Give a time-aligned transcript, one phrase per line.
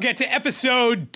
[0.00, 1.12] get to episode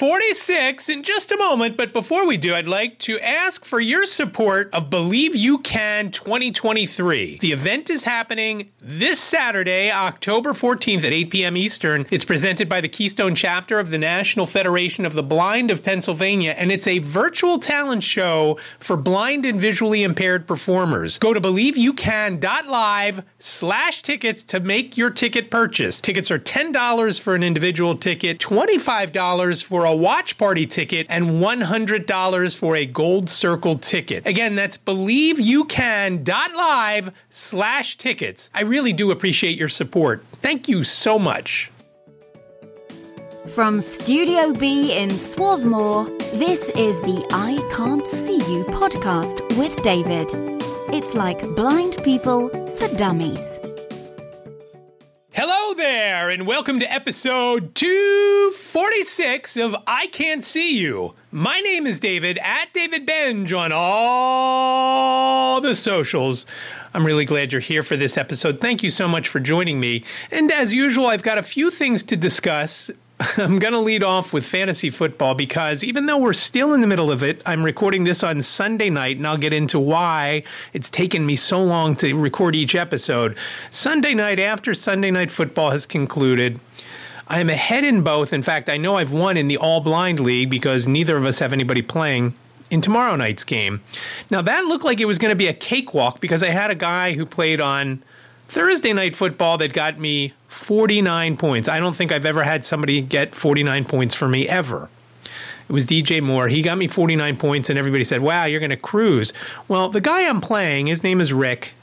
[0.00, 4.06] 246 in just a moment, but before we do, I'd like to ask for your
[4.06, 7.36] support of Believe You Can 2023.
[7.36, 11.54] The event is happening this Saturday, October 14th at 8 p.m.
[11.54, 12.06] Eastern.
[12.10, 16.54] It's presented by the Keystone chapter of the National Federation of the Blind of Pennsylvania,
[16.56, 21.18] and it's a virtual talent show for blind and visually impaired performers.
[21.18, 26.00] Go to believeyoucan.live slash tickets to make your ticket purchase.
[26.00, 32.56] Tickets are $10 for an individual ticket, $25 for a watch party ticket, and $100
[32.56, 34.26] for a gold circle ticket.
[34.26, 38.50] Again, that's believeyoucan.live slash tickets.
[38.54, 40.24] I really do appreciate your support.
[40.32, 41.70] Thank you so much.
[43.54, 50.28] From Studio B in Swarthmore, this is the I Can't See You podcast with David.
[50.92, 53.59] It's like blind people for dummies.
[55.32, 61.14] Hello there, and welcome to episode 246 of I Can't See You.
[61.30, 66.46] My name is David, at David Benj on all the socials.
[66.92, 68.60] I'm really glad you're here for this episode.
[68.60, 70.02] Thank you so much for joining me.
[70.32, 72.90] And as usual, I've got a few things to discuss.
[73.36, 76.86] I'm going to lead off with fantasy football because even though we're still in the
[76.86, 80.88] middle of it, I'm recording this on Sunday night, and I'll get into why it's
[80.88, 83.36] taken me so long to record each episode.
[83.70, 86.60] Sunday night, after Sunday night football has concluded,
[87.28, 88.32] I am ahead in both.
[88.32, 91.40] In fact, I know I've won in the All Blind League because neither of us
[91.40, 92.34] have anybody playing
[92.70, 93.82] in tomorrow night's game.
[94.30, 96.74] Now, that looked like it was going to be a cakewalk because I had a
[96.74, 98.02] guy who played on
[98.50, 101.68] Thursday night football that got me 49 points.
[101.68, 104.90] I don't think I've ever had somebody get 49 points for me ever.
[105.68, 106.48] It was DJ Moore.
[106.48, 109.32] He got me 49 points, and everybody said, Wow, you're going to cruise.
[109.68, 111.74] Well, the guy I'm playing, his name is Rick.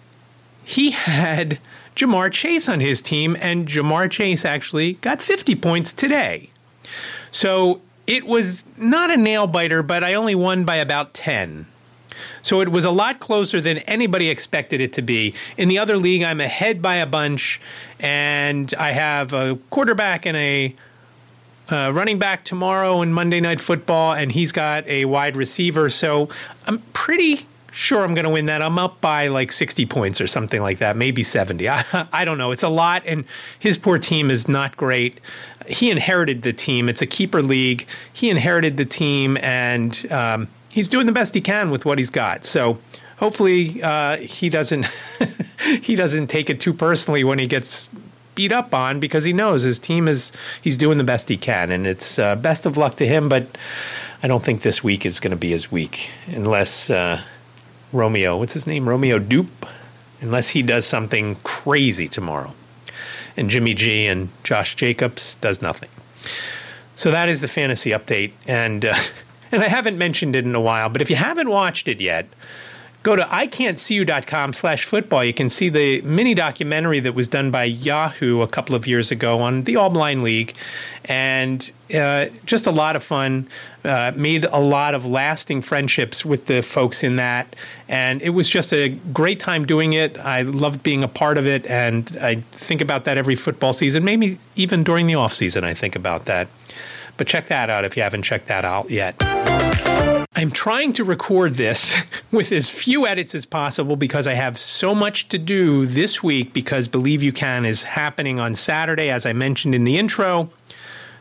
[0.62, 1.60] He had
[1.96, 6.50] Ja'Marr Chase on his team, and Ja'Marr Chase actually got 50 points today.
[7.32, 11.68] So it was not a nail biter, but I only won by about 10.
[12.42, 15.34] So it was a lot closer than anybody expected it to be.
[15.58, 17.60] In the other league, I'm ahead by a bunch,
[18.00, 20.76] and I have a quarterback and a
[21.70, 25.90] uh, running back tomorrow in Monday Night Football, and he's got a wide receiver.
[25.90, 26.30] So
[26.66, 28.62] I'm pretty sure I'm going to win that.
[28.62, 31.70] I'm up by like 60 points or something like that, maybe 70.
[31.70, 32.52] I, I don't know.
[32.52, 33.26] It's a lot, and
[33.60, 35.20] his poor team is not great.
[35.68, 36.88] He inherited the team.
[36.90, 37.86] It's a keeper league.
[38.12, 40.48] He inherited the team, and um,
[40.78, 42.46] he's doing the best he can with what he's got.
[42.46, 42.78] So
[43.18, 44.86] hopefully uh, he doesn't
[45.82, 47.90] he doesn't take it too personally when he gets
[48.36, 51.72] beat up on because he knows his team is he's doing the best he can,
[51.72, 53.28] and it's uh, best of luck to him.
[53.28, 53.58] But
[54.22, 57.22] I don't think this week is going to be his week unless uh,
[57.92, 59.50] Romeo, what's his name, Romeo Doubs,
[60.22, 62.54] unless he does something crazy tomorrow,
[63.36, 65.90] and Jimmy G and Josh Jacobs does nothing.
[66.96, 68.86] So that is the fantasy update, and.
[69.52, 72.28] And I haven't mentioned it in a while, but if you haven't watched it yet,
[73.08, 75.24] go to iCantCU.com slash football.
[75.24, 79.12] You can see the mini documentary that was done by Yahoo a couple of years
[79.12, 80.54] ago on the All Blind League.
[81.06, 83.48] And uh, just a lot of fun.
[83.86, 87.56] Uh, made a lot of lasting friendships with the folks in that.
[87.88, 90.20] And it was just a great time doing it.
[90.20, 91.66] I loved being a part of it.
[91.68, 95.74] And I think about that every football season, maybe even during the off season, I
[95.74, 96.50] think about that.
[97.16, 99.37] But check that out if you haven't checked that out yet.
[100.38, 102.00] I'm trying to record this
[102.32, 106.54] with as few edits as possible because I have so much to do this week
[106.54, 110.52] because Believe You Can is happening on Saturday, as I mentioned in the intro.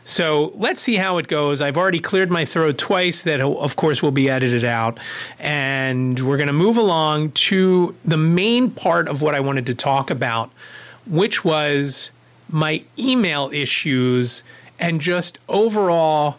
[0.05, 1.63] So let's see how it goes.
[1.63, 4.99] I've already cleared my throat twice, that of course will be edited out.
[5.39, 9.73] And we're going to move along to the main part of what I wanted to
[9.73, 10.51] talk about,
[11.07, 12.11] which was
[12.49, 14.43] my email issues
[14.79, 16.37] and just overall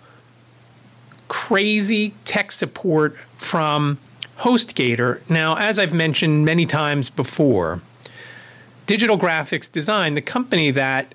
[1.29, 3.99] crazy tech support from
[4.39, 5.21] HostGator.
[5.29, 7.83] Now, as I've mentioned many times before,
[8.87, 11.15] Digital Graphics Design, the company that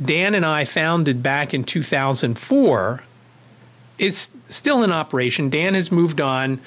[0.00, 3.02] Dan and I founded back in 2004,
[3.96, 5.48] is still in operation.
[5.48, 6.60] Dan has moved on.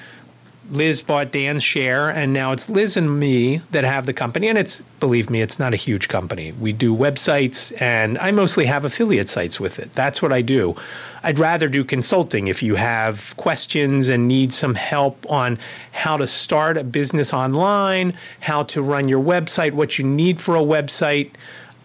[0.70, 4.48] Liz bought Dan's share, and now it's Liz and me that have the company.
[4.48, 6.52] And it's, believe me, it's not a huge company.
[6.52, 9.94] We do websites, and I mostly have affiliate sites with it.
[9.94, 10.76] That's what I do.
[11.22, 15.58] I'd rather do consulting if you have questions and need some help on
[15.92, 20.54] how to start a business online, how to run your website, what you need for
[20.54, 21.30] a website.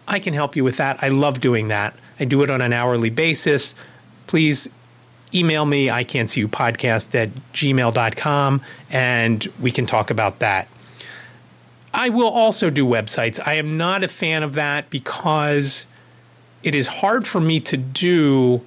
[0.06, 1.02] I can help you with that.
[1.02, 1.96] I love doing that.
[2.20, 3.74] I do it on an hourly basis.
[4.26, 4.68] Please
[5.34, 10.68] email me, I can't see you podcast at gmail.com, and we can talk about that.
[11.92, 13.40] I will also do websites.
[13.46, 15.86] I am not a fan of that because
[16.62, 18.62] it is hard for me to do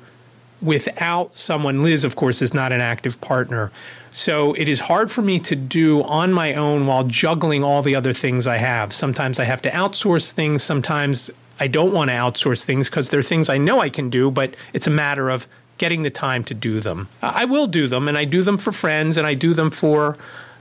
[0.61, 1.83] without someone.
[1.83, 3.71] Liz, of course, is not an active partner.
[4.11, 7.95] So it is hard for me to do on my own while juggling all the
[7.95, 8.93] other things I have.
[8.93, 10.63] Sometimes I have to outsource things.
[10.63, 11.29] Sometimes
[11.59, 14.55] I don't want to outsource things because they're things I know I can do, but
[14.73, 17.07] it's a matter of getting the time to do them.
[17.21, 20.17] I will do them, and I do them for friends, and I do them for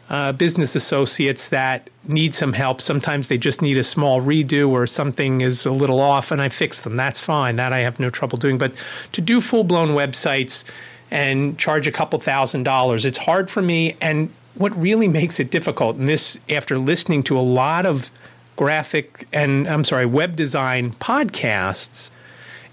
[0.08, 2.80] uh, business associates that need some help.
[2.80, 6.48] Sometimes they just need a small redo or something is a little off, and I
[6.48, 6.96] fix them.
[6.96, 7.56] That's fine.
[7.56, 8.58] That I have no trouble doing.
[8.58, 8.72] But
[9.12, 10.64] to do full blown websites
[11.10, 13.96] and charge a couple thousand dollars, it's hard for me.
[14.00, 18.10] And what really makes it difficult, and this after listening to a lot of
[18.56, 22.10] graphic and I'm sorry, web design podcasts,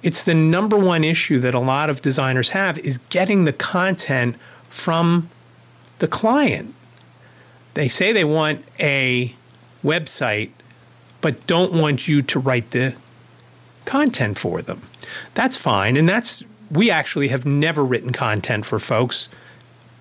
[0.03, 4.35] it's the number one issue that a lot of designers have is getting the content
[4.69, 5.29] from
[5.99, 6.75] the client
[7.73, 9.35] they say they want a
[9.83, 10.51] website,
[11.21, 12.95] but don't want you to write the
[13.85, 14.83] content for them.
[15.33, 15.97] That's fine.
[15.97, 19.27] And that's, we actually have never written content for folks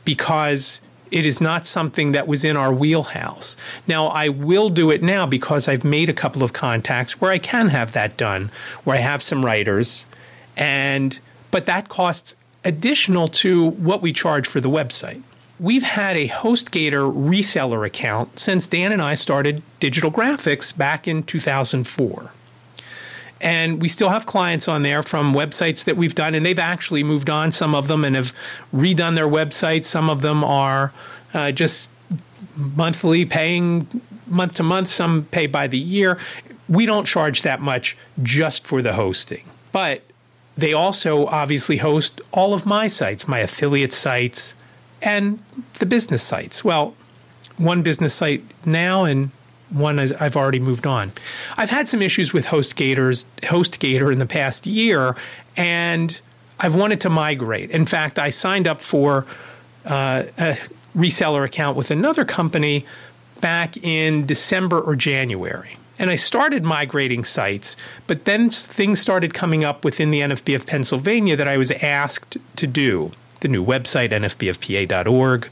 [0.05, 0.81] because
[1.13, 3.57] it is not something that was in our wheelhouse.
[3.87, 7.39] Now, I will do it now because I've made a couple of contacts where I
[7.39, 8.51] can have that done,
[8.85, 10.07] where I have some writers,
[10.57, 11.19] and
[11.51, 15.23] but that costs additional to what we charge for the website
[15.63, 21.23] we've had a HostGator reseller account since Dan and I started digital graphics back in
[21.23, 22.33] 2004.
[23.43, 27.03] And we still have clients on there from websites that we've done, and they've actually
[27.03, 28.33] moved on, some of them, and have
[28.73, 29.87] redone their websites.
[29.87, 30.93] Some of them are
[31.35, 31.91] uh, just
[32.57, 33.89] monthly, paying
[34.29, 36.19] month to month, some pay by the year.
[36.69, 39.45] We don't charge that much just for the hosting.
[39.73, 40.03] But
[40.57, 44.55] they also obviously host all of my sites, my affiliate sites,
[45.01, 45.43] and
[45.81, 46.63] the business sites.
[46.63, 46.95] Well,
[47.57, 49.31] one business site now and
[49.73, 51.13] one I've already moved on.
[51.57, 55.17] I've had some issues with HostGator in the past year,
[55.57, 56.21] and
[56.61, 57.71] I've wanted to migrate.
[57.71, 59.27] In fact, I signed up for
[59.85, 60.57] uh, a
[60.97, 62.87] reseller account with another company
[63.41, 65.77] back in December or January.
[65.99, 67.77] And I started migrating sites,
[68.07, 72.37] but then things started coming up within the NFB of Pennsylvania that I was asked
[72.57, 75.49] to do the new website, nfbofpa.org.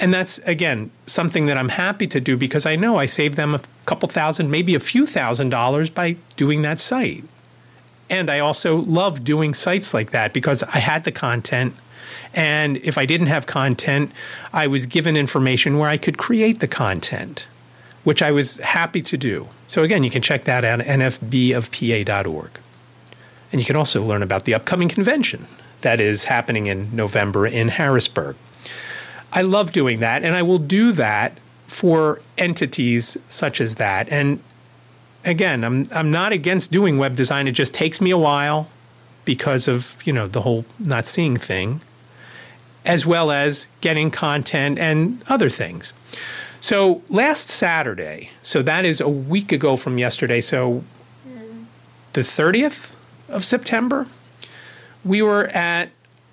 [0.00, 3.54] And that's, again, something that I'm happy to do because I know I save them
[3.54, 7.24] a couple thousand, maybe a few thousand dollars by doing that site.
[8.08, 11.74] And I also love doing sites like that because I had the content.
[12.32, 14.12] And if I didn't have content,
[14.52, 17.48] I was given information where I could create the content,
[18.04, 19.48] which I was happy to do.
[19.66, 22.50] So, again, you can check that out at nfbofpa.org.
[23.50, 25.46] And you can also learn about the upcoming convention
[25.80, 28.36] that is happening in November in Harrisburg.
[29.32, 34.08] I love doing that, and I will do that for entities such as that.
[34.08, 34.42] And
[35.24, 37.46] again, I'm I'm not against doing web design.
[37.46, 38.68] It just takes me a while
[39.24, 41.82] because of you know the whole not seeing thing,
[42.84, 45.92] as well as getting content and other things.
[46.60, 50.40] So last Saturday, so that is a week ago from yesterday.
[50.40, 50.82] So
[52.14, 52.92] the 30th
[53.28, 54.06] of September,
[55.04, 55.90] we were at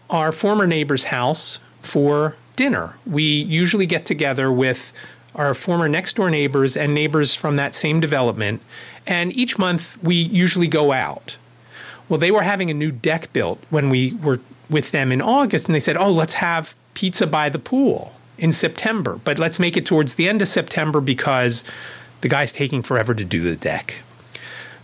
[0.10, 2.96] our former neighbor's house for dinner.
[3.06, 4.94] We usually get together with
[5.34, 8.62] our former next door neighbors and neighbors from that same development,
[9.06, 11.38] and each month we usually go out.
[12.08, 15.68] Well, they were having a new deck built when we were with them in August,
[15.68, 19.78] and they said, Oh, let's have pizza by the pool in September, but let's make
[19.78, 21.64] it towards the end of September because
[22.22, 23.96] the guy's taking forever to do the deck.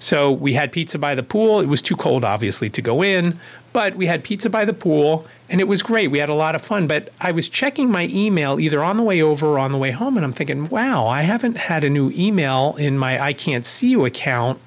[0.02, 1.60] So we had pizza by the pool.
[1.60, 3.40] It was too cold, obviously, to go in,
[3.72, 6.08] but we had pizza by the pool and it was great.
[6.08, 6.88] We had a lot of fun.
[6.88, 9.92] But I was checking my email either on the way over or on the way
[9.92, 13.66] home, and I'm thinking, wow, I haven't had a new email in my I Can't
[13.66, 14.60] See You account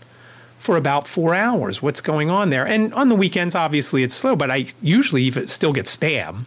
[0.59, 1.83] for about four hours.
[1.83, 2.67] What's going on there?
[2.67, 6.47] And on the weekends, obviously, it's slow, but I usually still get spam.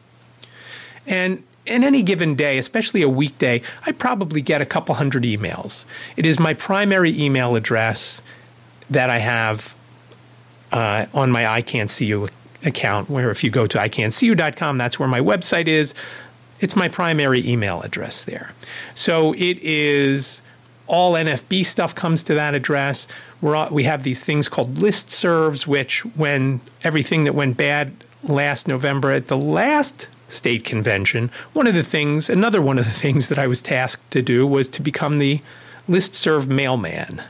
[1.06, 5.84] And in any given day, especially a weekday, I probably get a couple hundred emails.
[6.15, 8.22] It is my primary email address
[8.89, 9.75] that I have
[10.72, 12.29] uh, on my I Can't See You
[12.63, 15.94] account, where if you go to iCantCU.com, that's where my website is.
[16.60, 18.53] It's my primary email address there.
[18.96, 20.41] So it is
[20.88, 23.08] all NFB stuff comes to that address.
[23.41, 28.67] We're, we have these things called list serves, which when everything that went bad last
[28.67, 33.27] November at the last state convention, one of the things, another one of the things
[33.27, 35.41] that I was tasked to do was to become the
[35.88, 37.22] list serve mailman,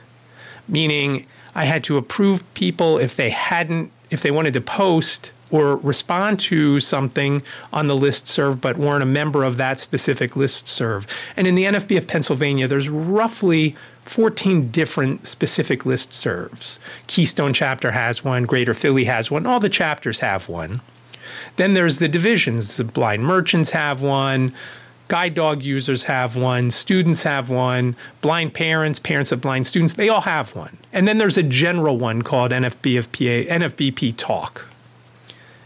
[0.68, 1.26] meaning
[1.58, 6.40] I had to approve people if they hadn't, if they wanted to post or respond
[6.40, 7.42] to something
[7.74, 11.08] on the list serve but weren't a member of that specific list serve.
[11.36, 16.78] And in the NFB of Pennsylvania, there's roughly 14 different specific list serves.
[17.08, 20.82] Keystone chapter has one, Greater Philly has one, all the chapters have one.
[21.56, 22.78] Then there's the divisions.
[22.78, 24.54] The blind merchants have one,
[25.08, 30.10] guide dog users have one, students have one, blind parents, parents of blind students, they
[30.10, 30.78] all have one.
[30.92, 34.68] And then there's a general one called NFBFPA, NFBP Talk.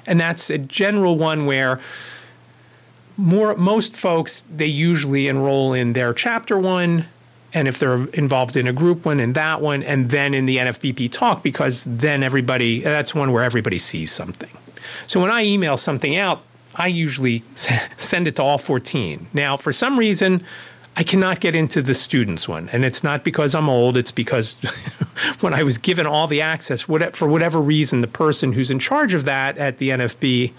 [0.06, 1.80] And that's a general one where
[3.18, 7.06] more most folks they usually enroll in their chapter one
[7.54, 10.58] and if they're involved in a group one in that one and then in the
[10.58, 14.50] NFBP talk because then everybody that's one where everybody sees something.
[15.08, 16.42] So when I email something out,
[16.76, 19.28] I usually send it to all 14.
[19.34, 20.44] Now, for some reason,
[20.96, 22.70] I cannot get into the students one.
[22.70, 24.54] And it's not because I'm old, it's because
[25.40, 29.14] when I was given all the access, for whatever reason, the person who's in charge
[29.14, 30.54] of that at the NFB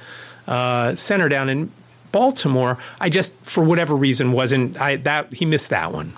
[0.47, 1.71] uh, center down in
[2.13, 6.13] Baltimore, I just, for whatever reason, wasn't, I, that, he missed that one.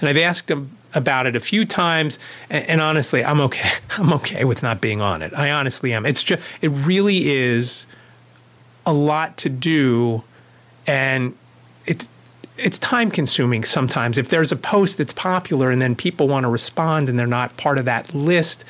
[0.00, 2.18] And I've asked him about it a few times,
[2.50, 3.70] and, and honestly, I'm okay.
[3.90, 5.32] I'm okay with not being on it.
[5.34, 6.06] I honestly am.
[6.06, 7.86] It's just, it really is
[8.86, 10.22] a lot to do,
[10.86, 11.36] and
[11.86, 12.08] it's
[12.56, 14.18] it's time consuming sometimes.
[14.18, 17.56] If there's a post that's popular and then people want to respond and they're not
[17.56, 18.64] part of that list,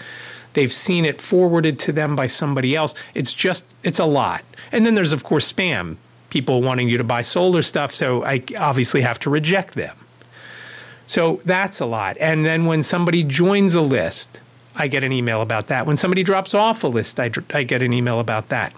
[0.52, 2.94] they've seen it forwarded to them by somebody else.
[3.14, 4.44] It's just it's a lot.
[4.72, 5.96] And then there's of course spam,
[6.30, 9.96] people wanting you to buy solar stuff, so I obviously have to reject them.
[11.06, 12.16] So that's a lot.
[12.20, 14.38] And then when somebody joins a list,
[14.76, 15.86] I get an email about that.
[15.86, 18.72] When somebody drops off a list, I, I get an email about that.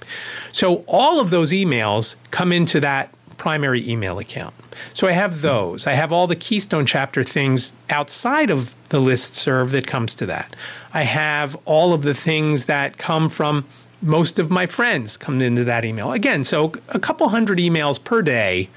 [0.52, 4.54] So all of those emails come into that primary email account.
[4.94, 5.86] So I have those.
[5.86, 10.26] I have all the Keystone chapter things outside of the list serve that comes to
[10.26, 10.54] that.
[10.94, 13.66] I have all of the things that come from
[14.00, 16.12] most of my friends come into that email.
[16.12, 18.68] Again, so a couple hundred emails per day.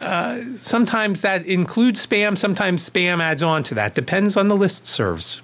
[0.00, 3.94] Uh, sometimes that includes spam, sometimes spam adds on to that.
[3.94, 5.40] Depends on the list serves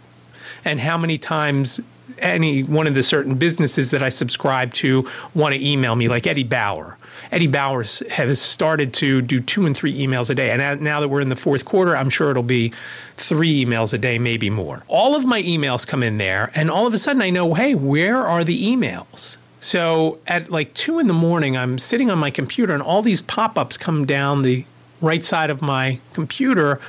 [0.65, 1.81] and how many times
[2.19, 6.27] any one of the certain businesses that I subscribe to want to email me, like
[6.27, 6.97] Eddie Bauer.
[7.33, 10.51] Eddie Bauer has started to do two and three emails a day.
[10.51, 12.73] And now that we're in the fourth quarter, I'm sure it'll be
[13.17, 14.83] three emails a day, maybe more.
[14.89, 17.75] All of my emails come in there, and all of a sudden I know, hey,
[17.75, 19.37] where are the emails?
[19.61, 23.23] So at like two in the morning, I'm sitting on my computer, and all these
[23.23, 24.67] pop ups come down the
[25.01, 26.81] right side of my computer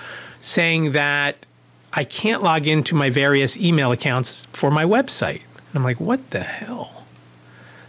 [0.41, 1.37] saying that
[1.95, 5.41] I can't log into my various email accounts for my website.
[5.55, 7.05] And I'm like, what the hell?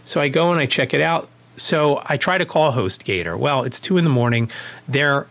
[0.05, 1.29] So I go and I check it out.
[1.57, 3.37] So I try to call HostGator.
[3.37, 4.49] Well, it's two in the morning.
[4.87, 5.27] Their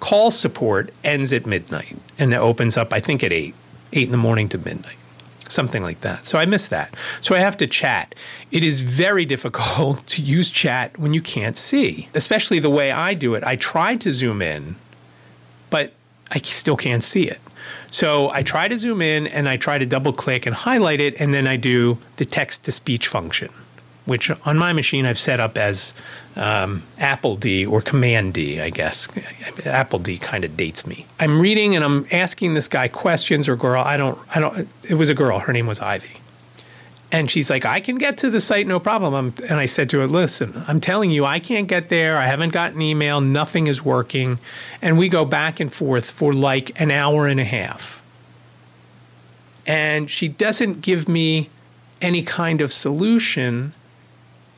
[0.00, 3.54] call support ends at midnight and it opens up, I think, at eight,
[3.92, 4.96] eight in the morning to midnight,
[5.48, 6.24] something like that.
[6.24, 6.94] So I miss that.
[7.20, 8.14] So I have to chat.
[8.50, 13.12] It is very difficult to use chat when you can't see, especially the way I
[13.12, 13.44] do it.
[13.44, 14.76] I try to zoom in,
[15.68, 15.92] but
[16.30, 17.40] I still can't see it.
[17.90, 21.20] So I try to zoom in and I try to double click and highlight it,
[21.20, 23.50] and then I do the text to speech function,
[24.04, 25.92] which on my machine I've set up as
[26.36, 29.08] um, Apple D or Command D, I guess.
[29.64, 31.06] Apple D kind of dates me.
[31.18, 33.82] I'm reading and I'm asking this guy questions or girl.
[33.82, 35.40] I don't, I don't, it was a girl.
[35.40, 36.20] Her name was Ivy.
[37.10, 39.14] And she's like, I can get to the site, no problem.
[39.14, 42.18] I'm, and I said to her, Listen, I'm telling you, I can't get there.
[42.18, 43.20] I haven't gotten email.
[43.20, 44.38] Nothing is working.
[44.82, 48.02] And we go back and forth for like an hour and a half.
[49.66, 51.48] And she doesn't give me
[52.02, 53.72] any kind of solution.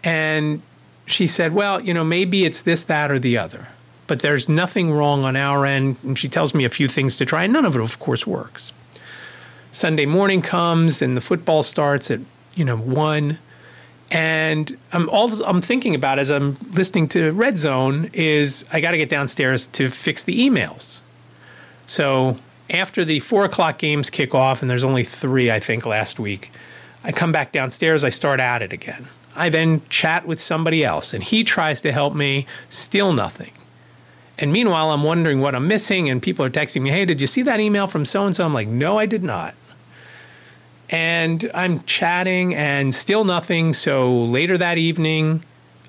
[0.02, 0.62] And
[1.06, 3.68] she said, Well, you know, maybe it's this, that, or the other.
[4.08, 5.98] But there's nothing wrong on our end.
[6.02, 7.44] And she tells me a few things to try.
[7.44, 8.72] And none of it, of course, works.
[9.70, 12.18] Sunday morning comes and the football starts at
[12.54, 13.38] you know, one.
[14.10, 18.90] And I'm all I'm thinking about as I'm listening to Red Zone is I got
[18.90, 20.98] to get downstairs to fix the emails.
[21.86, 22.36] So
[22.68, 26.50] after the four o'clock games kick off, and there's only three, I think, last week,
[27.02, 29.08] I come back downstairs, I start at it again.
[29.34, 33.52] I then chat with somebody else, and he tries to help me, still nothing.
[34.38, 37.26] And meanwhile, I'm wondering what I'm missing, and people are texting me, hey, did you
[37.26, 38.44] see that email from so and so?
[38.44, 39.54] I'm like, no, I did not.
[40.90, 43.74] And I'm chatting and still nothing.
[43.74, 45.44] So later that evening,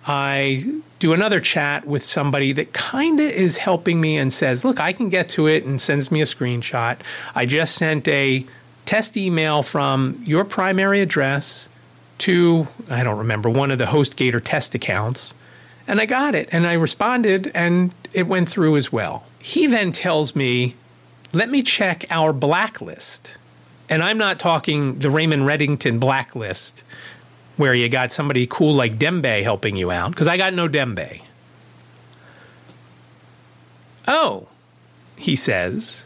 [0.05, 4.79] I do another chat with somebody that kind of is helping me and says, Look,
[4.79, 7.00] I can get to it and sends me a screenshot.
[7.34, 8.46] I just sent a
[8.86, 11.67] test email from your primary address
[12.20, 15.34] to, I don't remember, one of the HostGator test accounts.
[15.88, 19.24] And I got it and I responded and it went through as well.
[19.41, 20.75] He then tells me,
[21.34, 23.38] Let me check our blacklist.
[23.91, 26.81] And I'm not talking the Raymond Reddington blacklist,
[27.57, 31.21] where you got somebody cool like Dembe helping you out, because I got no Dembe.
[34.07, 34.48] Oh,
[35.17, 36.03] he says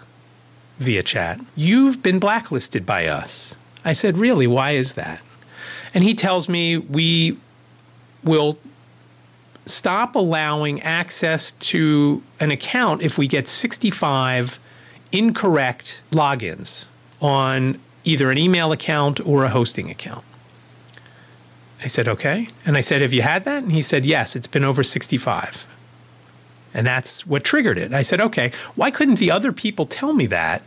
[0.80, 3.56] via chat, you've been blacklisted by us.
[3.86, 4.48] I said, Really?
[4.48, 5.22] Why is that?
[5.94, 7.38] And he tells me we
[8.24, 8.58] will
[9.68, 14.60] stop allowing access to an account if we get 65
[15.12, 16.86] incorrect logins
[17.22, 20.24] on either an email account or a hosting account.
[21.84, 22.50] I said, okay.
[22.66, 23.64] And I said, have you had that?
[23.64, 25.68] And he said, yes, it's been over 65.
[26.74, 27.94] And that's what triggered it.
[27.94, 30.62] I said, okay, why couldn't the other people tell me that?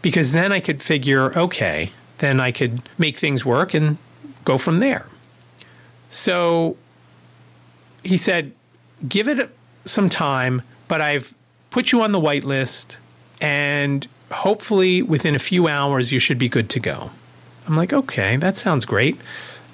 [0.00, 3.98] Because then I could figure, okay, then I could make things work and
[4.44, 5.06] go from there.
[6.08, 6.76] So
[8.04, 8.52] he said,
[9.08, 9.50] give it
[9.84, 11.34] some time, but I've
[11.70, 12.96] put you on the whitelist
[13.40, 17.10] and hopefully within a few hours you should be good to go.
[17.66, 19.18] I'm like, okay, that sounds great.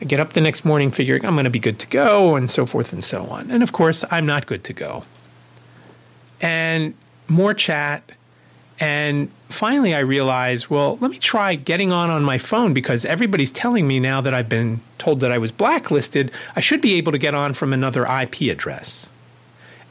[0.01, 2.51] I get up the next morning figuring I'm going to be good to go and
[2.51, 3.51] so forth and so on.
[3.51, 5.05] And of course, I'm not good to go.
[6.41, 6.95] And
[7.29, 8.03] more chat.
[8.81, 13.53] And finally, I realized, well, let me try getting on on my phone because everybody's
[13.53, 17.13] telling me now that I've been told that I was blacklisted, I should be able
[17.13, 19.09] to get on from another IP address.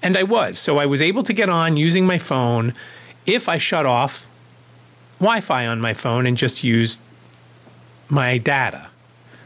[0.02, 0.60] And I was.
[0.60, 2.74] So I was able to get on using my phone
[3.26, 4.28] if I shut off
[5.24, 7.00] Wi Fi on my phone and just use
[8.10, 8.90] my data,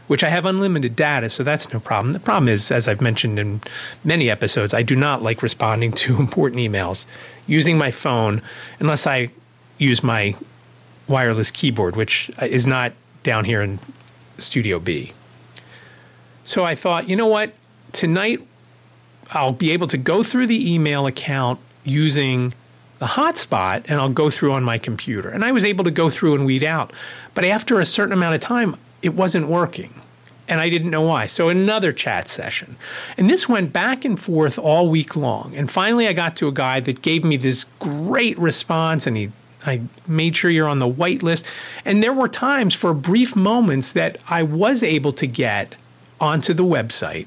[0.08, 2.12] which I have unlimited data, so that's no problem.
[2.12, 3.60] The problem is, as I've mentioned in
[4.02, 7.06] many episodes, I do not like responding to important emails
[7.46, 8.42] using my phone
[8.80, 9.30] unless I
[9.78, 10.34] use my
[11.06, 12.92] wireless keyboard, which is not
[13.22, 13.78] down here in
[14.36, 15.12] Studio B.
[16.44, 17.52] So I thought, you know what?
[17.92, 18.46] Tonight
[19.30, 22.52] I'll be able to go through the email account using
[22.98, 25.28] the hotspot and I'll go through on my computer.
[25.28, 26.92] And I was able to go through and weed out.
[27.34, 29.94] But after a certain amount of time, it wasn't working.
[30.48, 31.26] And I didn't know why.
[31.26, 32.76] So another chat session.
[33.16, 35.54] And this went back and forth all week long.
[35.54, 39.30] And finally I got to a guy that gave me this great response and he
[39.66, 41.44] I made sure you're on the white list.
[41.84, 45.74] And there were times for brief moments that I was able to get
[46.20, 47.26] onto the website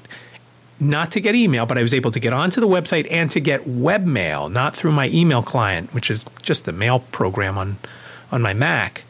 [0.82, 3.40] not to get email, but I was able to get onto the website and to
[3.40, 7.78] get webmail, not through my email client, which is just the mail program on,
[8.30, 9.04] on my Mac.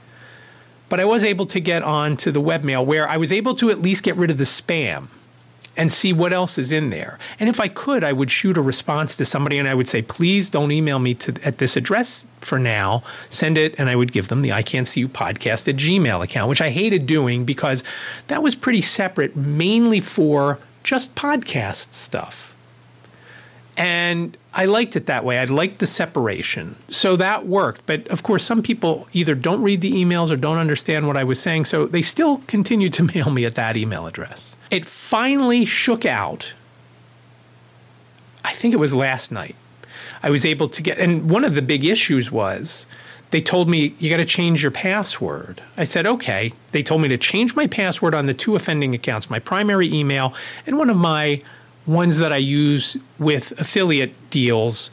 [0.88, 3.80] But I was able to get onto the webmail where I was able to at
[3.80, 5.08] least get rid of the spam
[5.74, 7.18] and see what else is in there.
[7.40, 10.02] And if I could, I would shoot a response to somebody and I would say,
[10.02, 13.02] please don't email me to, at this address for now.
[13.30, 16.22] Send it, and I would give them the I Can't See You podcast at Gmail
[16.22, 17.82] account, which I hated doing because
[18.26, 22.52] that was pretty separate, mainly for just podcast stuff.
[23.76, 25.38] And I liked it that way.
[25.38, 26.76] I liked the separation.
[26.88, 27.86] So that worked.
[27.86, 31.24] But of course, some people either don't read the emails or don't understand what I
[31.24, 31.64] was saying.
[31.64, 34.56] So they still continue to mail me at that email address.
[34.70, 36.52] It finally shook out.
[38.44, 39.56] I think it was last night.
[40.22, 42.86] I was able to get, and one of the big issues was
[43.32, 45.62] they told me you got to change your password.
[45.78, 46.52] I said, okay.
[46.72, 50.34] They told me to change my password on the two offending accounts, my primary email
[50.66, 51.42] and one of my
[51.86, 54.90] ones that I use with affiliate deals.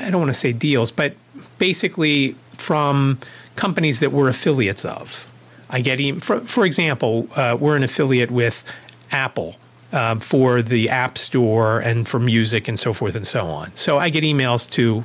[0.00, 1.14] I don't want to say deals, but
[1.58, 3.18] basically from
[3.56, 5.26] companies that we're affiliates of.
[5.68, 8.64] I get, e- for, for example, uh, we're an affiliate with
[9.10, 9.56] Apple.
[9.92, 13.70] Uh, for the App Store and for music and so forth and so on.
[13.76, 15.04] So I get emails to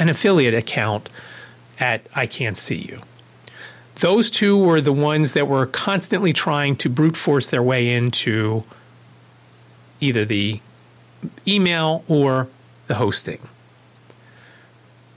[0.00, 1.08] an affiliate account
[1.78, 3.00] at I Can't See You.
[3.96, 8.64] Those two were the ones that were constantly trying to brute force their way into
[10.00, 10.60] either the
[11.46, 12.48] email or
[12.88, 13.40] the hosting.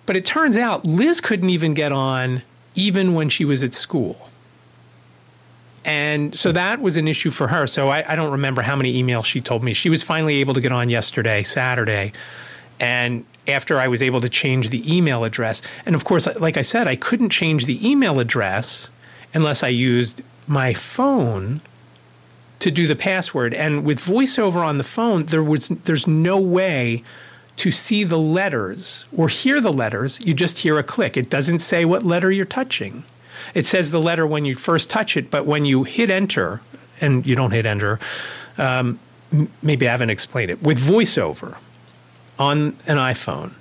[0.06, 2.42] But it turns out Liz couldn't even get on
[2.74, 4.30] even when she was at school.
[5.86, 7.68] And so that was an issue for her.
[7.68, 9.74] So I, I, don't remember how many emails she told me.
[9.74, 12.12] She was finally able to get on yesterday, Saturday.
[12.80, 15.62] And after I was able to change the email address.
[15.86, 18.90] And of course, like I said, I couldn't change the email address
[19.34, 21.62] unless I used my phone
[22.60, 23.54] to do the password.
[23.54, 27.04] And with voiceover on the phone, there was there's no way
[27.58, 30.20] to see the letters or hear the letters.
[30.26, 31.18] You just hear a click.
[31.18, 33.04] It doesn't say what letter you're touching.
[33.54, 36.62] It says the letter when you first touch it, but when you hit enter,
[37.02, 38.00] and you don't hit enter,
[38.58, 39.00] um,
[39.62, 40.62] maybe I haven't explained it.
[40.62, 41.58] With voiceover,
[42.40, 43.54] on an iPhone,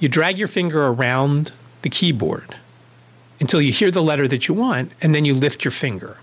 [0.00, 2.56] you drag your finger around the keyboard
[3.40, 6.18] until you hear the letter that you want, and then you lift your finger.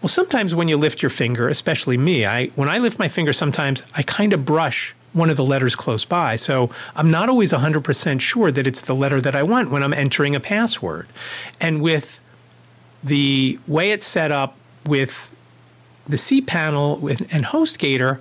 [0.00, 3.32] Well, sometimes when you lift your finger, especially me, I when I lift my finger,
[3.32, 6.36] sometimes I kind of brush one of the letters close by.
[6.36, 9.92] So I'm not always 100% sure that it's the letter that I want when I'm
[9.92, 11.06] entering a password.
[11.60, 12.18] And with
[13.04, 15.30] the way it's set up with
[16.08, 18.20] the C cPanel and HostGator,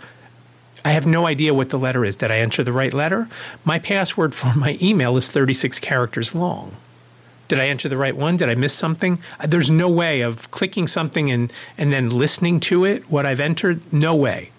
[0.84, 2.15] I have no idea what the letter is.
[2.15, 3.30] Did I enter the right letter?
[3.63, 6.78] My password for my email is 36 characters long.
[7.48, 8.38] Did I enter the right one?
[8.38, 9.20] Did I miss something?
[9.39, 13.41] Uh, there's no way of clicking something and, and then listening to it, what I've
[13.41, 13.91] entered.
[13.91, 14.52] No way.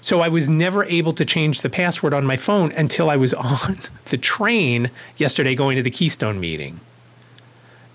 [0.00, 3.32] So I was never able to change the password on my phone until I was
[3.34, 3.78] on
[4.10, 6.80] the train yesterday going to the Keystone meeting.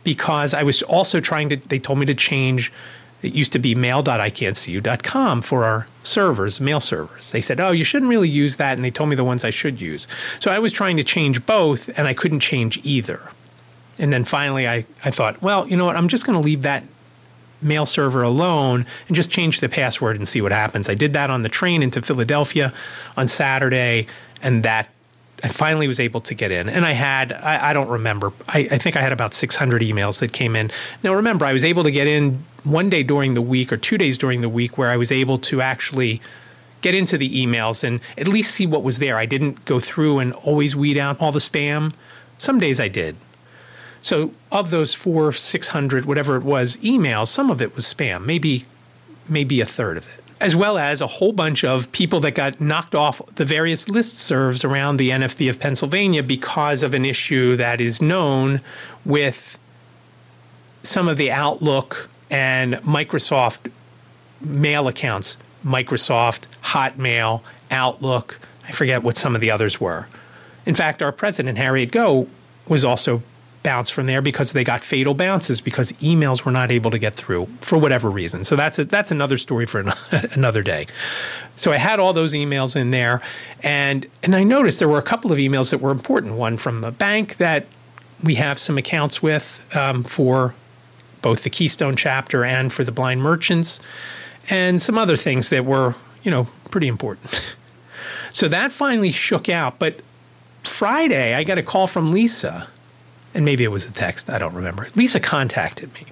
[0.04, 2.74] Because I was also trying to, they told me to change,
[3.22, 7.32] it used to be mail.iCantCU.com for our servers, mail servers.
[7.32, 8.74] They said, oh, you shouldn't really use that.
[8.74, 10.08] And they told me the ones I should use.
[10.40, 13.32] So I was trying to change both and I couldn't change either.
[13.98, 15.98] And then finally, I, I thought, well, you know what?
[15.98, 16.84] I'm just going to leave that
[17.62, 20.90] mail server alone and just change the password and see what happens.
[20.90, 22.74] I did that on the train into Philadelphia
[23.18, 24.08] on Saturday,
[24.42, 24.88] and that
[25.44, 26.70] I finally was able to get in.
[26.70, 30.20] And I had, I, I don't remember, I, I, think I had about 600 emails
[30.20, 30.72] that came in.
[31.04, 33.98] Now, remember, I was able to get in one day during the week or two
[33.98, 36.22] days during the week where I was able to actually
[36.82, 39.18] get into the emails and at least see what was there.
[39.18, 41.94] I didn't go through and always weed out all the spam.
[42.38, 43.16] Some days I did.
[44.02, 48.26] So of those four, six hundred, whatever it was, emails, some of it was spam,
[48.26, 48.66] maybe
[49.28, 50.19] maybe a third of it.
[50.42, 54.18] As well as a whole bunch of people that got knocked off the various list
[54.18, 58.62] serves around the NFB of Pennsylvania because of an issue that is known
[59.04, 59.58] with
[60.84, 63.70] some of the Outlook and Microsoft
[64.42, 65.38] mail accounts.
[65.66, 68.40] Microsoft, Hotmail, Outlook.
[68.68, 70.08] I forget what some of the others were.
[70.66, 72.28] In fact, our president, Harriet Go,
[72.68, 73.24] was also
[73.70, 77.14] bounce from there because they got fatal bounces because emails were not able to get
[77.14, 78.44] through for whatever reason.
[78.44, 79.84] So that's a, that's another story for
[80.32, 80.88] another day.
[81.56, 83.22] So I had all those emails in there,
[83.62, 86.34] and and I noticed there were a couple of emails that were important.
[86.34, 87.68] One from a bank that
[88.24, 90.56] we have some accounts with um, for
[91.22, 93.80] both the Keystone chapter and for the blind merchants,
[94.50, 97.56] and some other things that were you know pretty important.
[98.34, 100.02] so that finally shook out, but.
[100.64, 102.68] Friday, I got a call from Lisa
[103.34, 104.88] and maybe it was a text, I don't remember.
[104.96, 106.06] Lisa contacted me.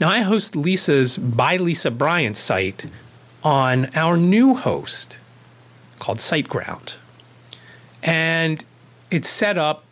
[0.00, 2.86] Now, I host Lisa's by Lisa Bryant site
[3.42, 5.18] on our new host
[5.98, 6.94] called SiteGround.
[8.02, 8.64] And
[9.10, 9.84] it's set up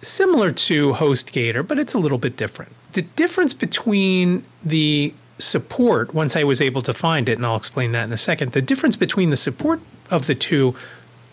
[0.00, 2.72] similar to HostGator, but it's a little bit different.
[2.92, 7.92] The difference between the support, once I was able to find it, and I'll explain
[7.92, 10.74] that in a second, the difference between the support of the two,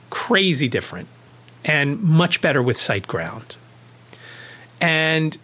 [0.10, 1.08] crazy different
[1.64, 3.56] and much better with SiteGround.
[4.82, 5.38] And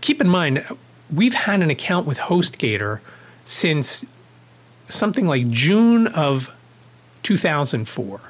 [0.00, 0.64] keep in mind,
[1.12, 3.00] we've had an account with HostGator
[3.44, 4.04] since
[4.88, 6.54] something like June of
[7.22, 8.20] 2004.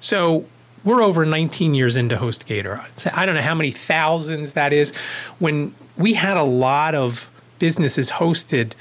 [0.00, 0.46] So
[0.84, 3.14] we're over 19 years into HostGator.
[3.14, 4.92] I don't know how many thousands that is.
[5.38, 8.72] When we had a lot of businesses hosted,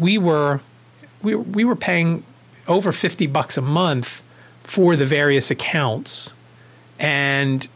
[0.00, 0.60] we were
[1.22, 2.24] we, we were paying
[2.68, 4.22] over 50 bucks a month
[4.62, 6.32] for the various accounts.
[6.98, 7.68] And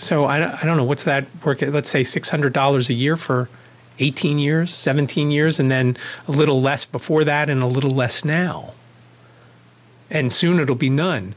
[0.00, 1.60] so I, I don't know what's that work.
[1.60, 3.50] Let's say six hundred dollars a year for
[3.98, 8.24] eighteen years, seventeen years, and then a little less before that, and a little less
[8.24, 8.72] now.
[10.10, 11.34] And soon it'll be none.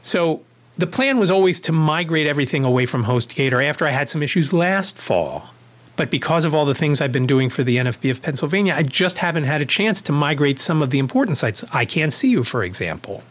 [0.00, 0.42] So
[0.78, 4.52] the plan was always to migrate everything away from HostGator after I had some issues
[4.52, 5.50] last fall.
[5.96, 8.82] But because of all the things I've been doing for the NFB of Pennsylvania, I
[8.82, 11.64] just haven't had a chance to migrate some of the important sites.
[11.72, 13.22] I can't see you, for example.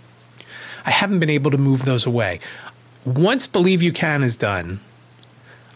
[0.85, 2.39] I haven't been able to move those away
[3.05, 4.79] once Believe You Can is done,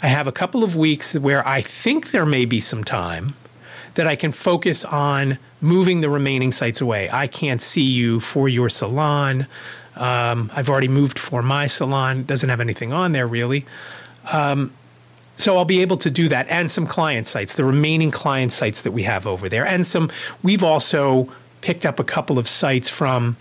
[0.01, 3.35] I have a couple of weeks where I think there may be some time
[3.95, 7.09] that I can focus on moving the remaining sites away.
[7.11, 9.47] I can't see you for your salon.
[9.95, 12.19] Um, I've already moved for my salon.
[12.19, 13.65] It doesn't have anything on there really.
[14.31, 14.71] Um,
[15.35, 18.83] so I'll be able to do that and some client sites, the remaining client sites
[18.83, 19.65] that we have over there.
[19.65, 20.11] And some,
[20.43, 23.37] we've also picked up a couple of sites from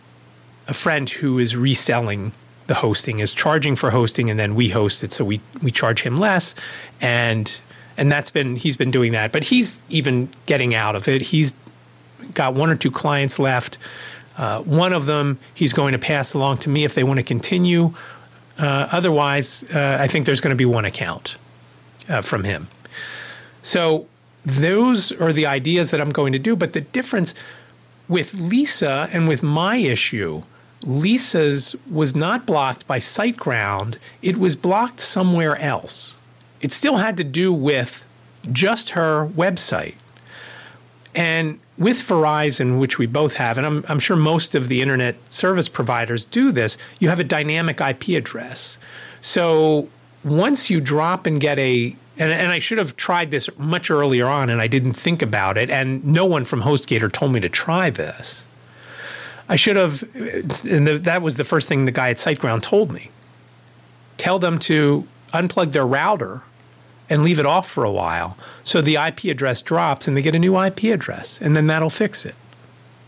[0.68, 2.32] a friend who is reselling
[2.66, 6.02] the hosting is charging for hosting and then we host it so we we charge
[6.02, 6.54] him less.
[7.00, 7.60] And
[7.96, 9.32] and that's been he's been doing that.
[9.32, 11.22] But he's even getting out of it.
[11.22, 11.54] He's
[12.34, 13.78] got one or two clients left.
[14.36, 17.24] Uh, one of them he's going to pass along to me if they want to
[17.24, 17.94] continue.
[18.58, 21.36] Uh, otherwise uh, i think there's going to be one account
[22.08, 22.68] uh, from him.
[23.62, 24.06] So
[24.46, 27.34] those are the ideas that i'm going to do but the difference
[28.08, 30.42] with lisa and with my issue
[30.86, 36.16] Lisa's was not blocked by SiteGround, it was blocked somewhere else.
[36.60, 38.04] It still had to do with
[38.52, 39.96] just her website.
[41.14, 45.16] And with Verizon, which we both have, and I'm, I'm, sure most of the internet
[45.32, 48.78] service providers do this, you have a dynamic IP address.
[49.20, 49.88] So
[50.24, 54.26] once you drop and get a, and, and I should have tried this much earlier
[54.26, 57.48] on and I didn't think about it, and no one from HostGator told me to
[57.48, 58.44] try this
[59.48, 62.92] I should have, and the, that was the first thing the guy at SiteGround told
[62.92, 63.10] me.
[64.16, 66.42] Tell them to unplug their router
[67.08, 70.34] and leave it off for a while so the IP address drops and they get
[70.34, 72.34] a new IP address, and then that'll fix it.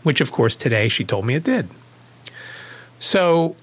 [0.03, 1.69] Which, of course, today she told me it did.
[2.99, 3.55] So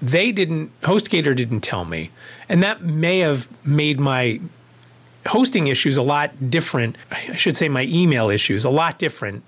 [0.00, 2.10] they didn't, HostGator didn't tell me.
[2.48, 4.40] And that may have made my
[5.26, 6.96] hosting issues a lot different.
[7.10, 9.42] I should say my email issues a lot different.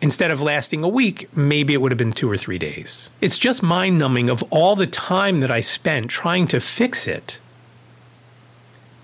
[0.00, 3.10] Instead of lasting a week, maybe it would have been two or three days.
[3.20, 7.38] It's just mind numbing of all the time that I spent trying to fix it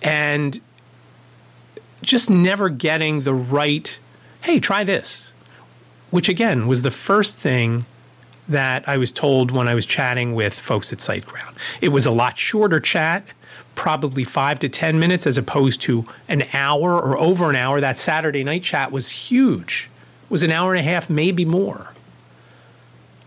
[0.03, 0.61] and
[2.03, 3.99] just never getting the right,
[4.43, 5.33] hey, try this,
[6.11, 7.87] which again was the first thing
[8.47, 11.57] that I was told when I was chatting with folks at SiteGround.
[11.81, 13.25] It was a lot shorter chat,
[13.75, 17.81] probably five to 10 minutes, as opposed to an hour or over an hour.
[17.81, 19.89] That Saturday night chat was huge,
[20.29, 21.91] was an hour and a half, maybe more.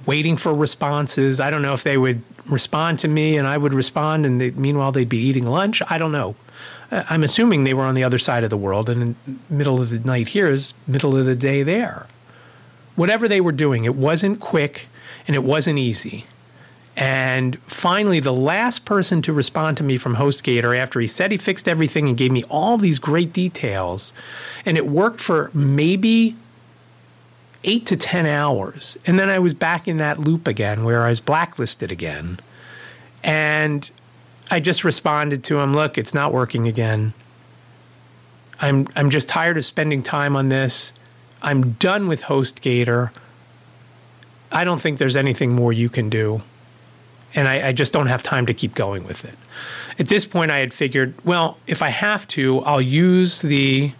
[0.05, 1.39] Waiting for responses.
[1.39, 4.51] I don't know if they would respond to me and I would respond, and they,
[4.51, 5.81] meanwhile they'd be eating lunch.
[5.89, 6.35] I don't know.
[6.91, 9.81] Uh, I'm assuming they were on the other side of the world, and in middle
[9.81, 12.07] of the night here is middle of the day there.
[12.95, 14.87] Whatever they were doing, it wasn't quick
[15.27, 16.25] and it wasn't easy.
[16.95, 21.37] And finally, the last person to respond to me from HostGator after he said he
[21.37, 24.13] fixed everything and gave me all these great details,
[24.65, 26.35] and it worked for maybe
[27.63, 28.97] eight to 10 hours.
[29.05, 32.39] And then I was back in that loop again where I was blacklisted again.
[33.23, 33.89] And
[34.49, 37.13] I just responded to him, look, it's not working again.
[38.59, 40.93] I'm I'm just tired of spending time on this.
[41.41, 43.11] I'm done with HostGator.
[44.51, 46.41] I don't think there's anything more you can do.
[47.35, 49.35] And I, I, just don't have time to keep going with it.
[49.99, 53.91] At this point I had figured, well, if I have to, I'll use the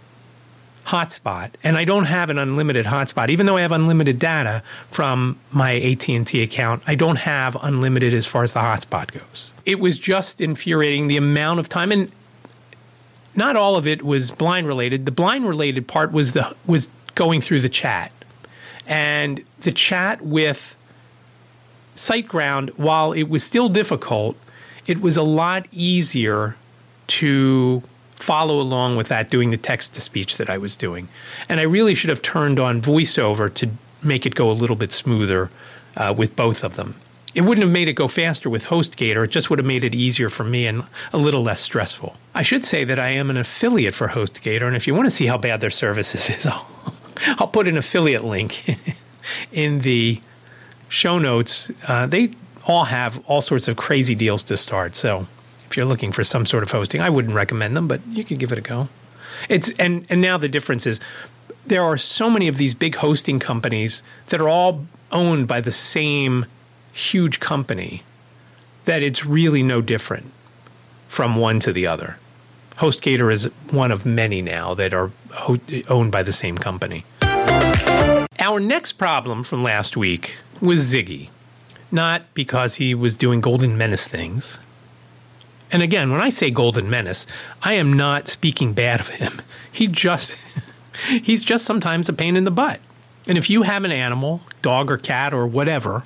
[0.88, 1.50] hotspot.
[1.62, 3.28] And I don't have an unlimited hotspot.
[3.28, 8.26] Even though I have unlimited data from my AT&T account, I don't have unlimited as
[8.26, 9.50] far as the hotspot goes.
[9.66, 12.10] It was just infuriating the amount of time and
[13.36, 15.04] not all of it was blind related.
[15.04, 18.10] The blind related part was the was going through the chat.
[18.86, 20.74] And the chat with
[21.94, 24.36] SiteGround, while it was still difficult,
[24.86, 26.56] it was a lot easier
[27.08, 27.82] to
[28.18, 31.08] follow along with that doing the text to speech that I was doing.
[31.48, 33.70] And I really should have turned on voiceover to
[34.02, 35.50] make it go a little bit smoother
[35.96, 36.96] uh, with both of them.
[37.34, 39.24] It wouldn't have made it go faster with HostGator.
[39.24, 42.16] It just would have made it easier for me and a little less stressful.
[42.34, 45.10] I should say that I am an affiliate for HostGator, and if you want to
[45.10, 46.66] see how bad their services is, I'll,
[47.38, 48.64] I'll put an affiliate link
[49.52, 50.20] in the
[50.88, 51.70] show notes.
[51.86, 52.30] Uh, they
[52.66, 54.96] all have all sorts of crazy deals to start.
[54.96, 55.26] So
[55.68, 57.00] if you're looking for some sort of hosting.
[57.00, 58.88] I wouldn't recommend them, but you could give it a go.
[59.48, 60.98] It's and and now the difference is
[61.66, 65.72] there are so many of these big hosting companies that are all owned by the
[65.72, 66.46] same
[66.92, 68.02] huge company
[68.86, 70.32] that it's really no different
[71.08, 72.16] from one to the other.
[72.78, 75.56] HostGator is one of many now that are ho-
[75.88, 77.04] owned by the same company.
[78.38, 81.28] Our next problem from last week was Ziggy.
[81.90, 84.58] Not because he was doing Golden Menace things,
[85.70, 87.26] and again, when I say Golden Menace,
[87.62, 89.32] I am not speaking bad of him.
[89.70, 90.34] He just
[91.22, 92.80] he's just sometimes a pain in the butt.
[93.28, 96.02] And if you have an animal, dog or cat or whatever,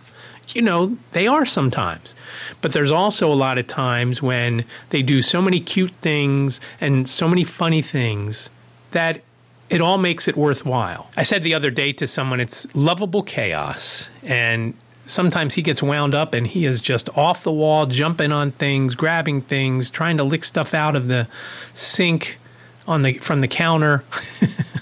[0.49, 2.15] you know, they are sometimes.
[2.61, 7.09] But there's also a lot of times when they do so many cute things and
[7.09, 8.51] so many funny things
[8.91, 9.23] that
[9.71, 11.11] it all makes it worthwhile.
[11.17, 14.11] I said the other day to someone, it's lovable chaos.
[14.23, 14.75] And
[15.07, 18.95] sometimes he gets wound up and he is just off the wall, jumping on things,
[18.95, 21.29] grabbing things, trying to lick stuff out of the
[21.75, 22.39] sink
[22.87, 24.05] on the from the counter.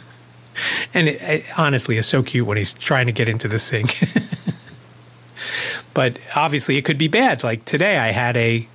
[0.94, 3.98] and it, it honestly is so cute when he's trying to get into the sink.
[5.94, 7.42] but obviously it could be bad.
[7.42, 8.68] Like today I had a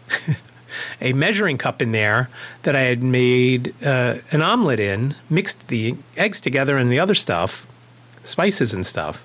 [1.02, 2.30] a measuring cup in there
[2.64, 7.16] that I had made uh, an omelet in, mixed the eggs together and the other
[7.16, 7.68] stuff,
[8.24, 9.25] spices and stuff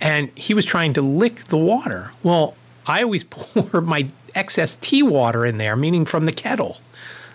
[0.00, 2.12] and he was trying to lick the water.
[2.22, 2.54] Well,
[2.86, 6.78] I always pour my excess tea water in there, meaning from the kettle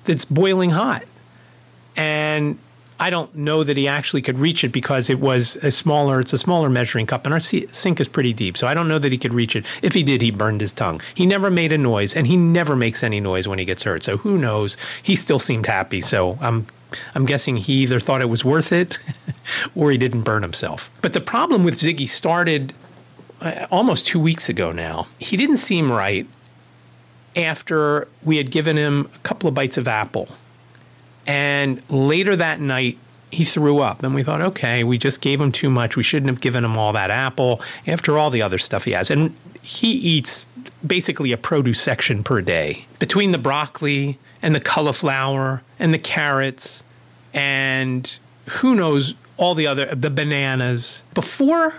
[0.05, 1.03] that's boiling hot.
[1.95, 2.59] And
[2.99, 6.33] I don't know that he actually could reach it because it was a smaller, it's
[6.33, 8.55] a smaller measuring cup, and our sink is pretty deep.
[8.55, 9.65] So I don't know that he could reach it.
[9.81, 11.01] If he did, he burned his tongue.
[11.13, 14.03] He never made a noise, and he never makes any noise when he gets hurt.
[14.03, 14.77] So who knows?
[15.03, 16.01] He still seemed happy.
[16.01, 16.67] So I'm
[17.13, 18.97] I'm guessing he either thought it was worth it
[19.75, 20.89] or he didn't burn himself.
[21.01, 22.73] But the problem with Ziggy started
[23.41, 25.07] uh, almost two weeks ago now.
[25.19, 26.27] He didn't seem right
[27.35, 30.29] after we had given him a couple of bites of apple.
[31.27, 32.97] And later that night,
[33.31, 34.03] he threw up.
[34.03, 35.97] And we thought, okay, we just gave him too much.
[35.97, 39.11] We shouldn't have given him all that apple after all the other stuff he has.
[39.11, 40.47] And he eats
[40.85, 46.83] basically a produce section per day between the broccoli and the cauliflower and the carrots
[47.33, 48.17] and
[48.49, 51.03] who knows all the other the bananas.
[51.13, 51.73] Before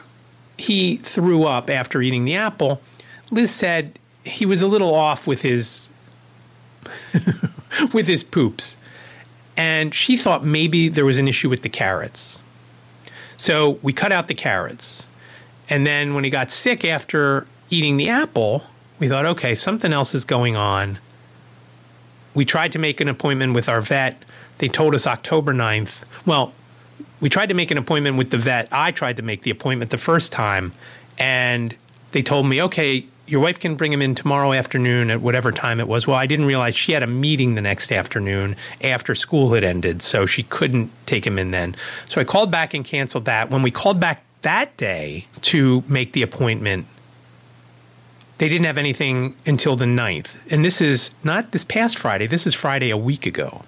[0.59, 2.81] he threw up after eating the apple,
[3.31, 5.89] Liz said he was a little off with his
[7.93, 8.77] with his poops.
[9.57, 12.39] And she thought maybe there was an issue with the carrots.
[13.39, 15.07] So we cut out the carrots.
[15.69, 18.65] And then when he got sick after eating the apple,
[18.99, 20.99] we thought, okay, something else is going on.
[22.37, 24.23] We tried to make an appointment with our vet.
[24.59, 26.03] They told us October 9th.
[26.27, 26.53] Well,
[27.19, 28.69] we tried to make an appointment with the vet.
[28.71, 30.75] I tried to make the appointment the first time,
[31.19, 31.75] and
[32.13, 35.81] they told me, okay, your wife can bring him in tomorrow afternoon at whatever time
[35.81, 36.07] it was.
[36.07, 40.03] Well, I didn't realize she had a meeting the next afternoon after school had ended,
[40.03, 41.75] so she couldn't take him in then.
[42.07, 43.51] So I called back and canceled that.
[43.51, 46.87] When we called back that day to make the appointment,
[48.39, 50.37] they didn't have anything until the 9th.
[50.51, 53.63] And this is not this past Friday, this is Friday a week ago.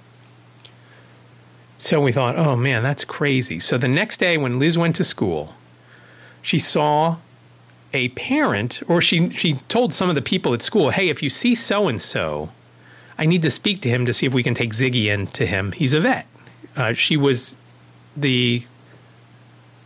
[1.78, 3.58] So we thought, oh man, that's crazy.
[3.60, 5.54] So the next day when Liz went to school,
[6.42, 7.18] she saw
[7.92, 11.30] a parent, or she, she told some of the people at school, hey, if you
[11.30, 12.50] see so and so,
[13.16, 15.46] I need to speak to him to see if we can take Ziggy in to
[15.46, 15.72] him.
[15.72, 16.26] He's a vet.
[16.76, 17.54] Uh, she was
[18.16, 18.64] the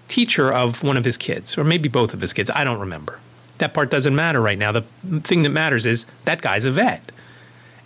[0.08, 2.50] teacher of one of his kids, or maybe both of his kids.
[2.54, 3.20] I don't remember.
[3.58, 4.72] That part doesn't matter right now.
[4.72, 4.84] The
[5.20, 7.12] thing that matters is that guy's a vet.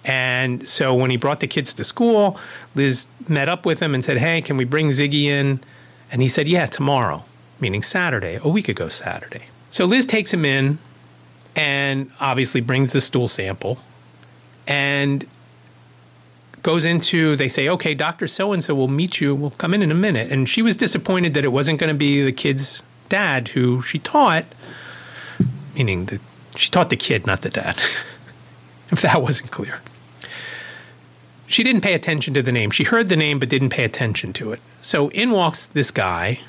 [0.05, 2.39] And so when he brought the kids to school,
[2.75, 5.61] Liz met up with him and said, Hey, can we bring Ziggy in?
[6.13, 7.25] And he said, Yeah, tomorrow,
[7.61, 9.47] meaning Saturday, a week ago Saturday.
[9.71, 10.79] So Liz takes him in
[11.57, 13.79] and obviously brings the stool sample
[14.67, 15.27] and
[16.63, 19.83] goes into they say okay dr so and so will meet you we'll come in
[19.83, 22.83] in a minute and she was disappointed that it wasn't going to be the kid's
[23.09, 24.45] dad who she taught
[25.77, 26.21] meaning that
[26.57, 27.77] she taught the kid not the dad
[28.91, 29.81] if that wasn't clear
[31.47, 34.33] she didn't pay attention to the name she heard the name but didn't pay attention
[34.33, 36.41] to it so in walks this guy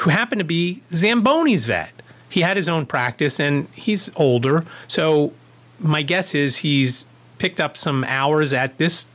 [0.00, 1.92] who happened to be Zamboni's vet.
[2.30, 4.64] He had his own practice and he's older.
[4.88, 5.34] So
[5.78, 7.04] my guess is he's
[7.36, 9.06] picked up some hours at this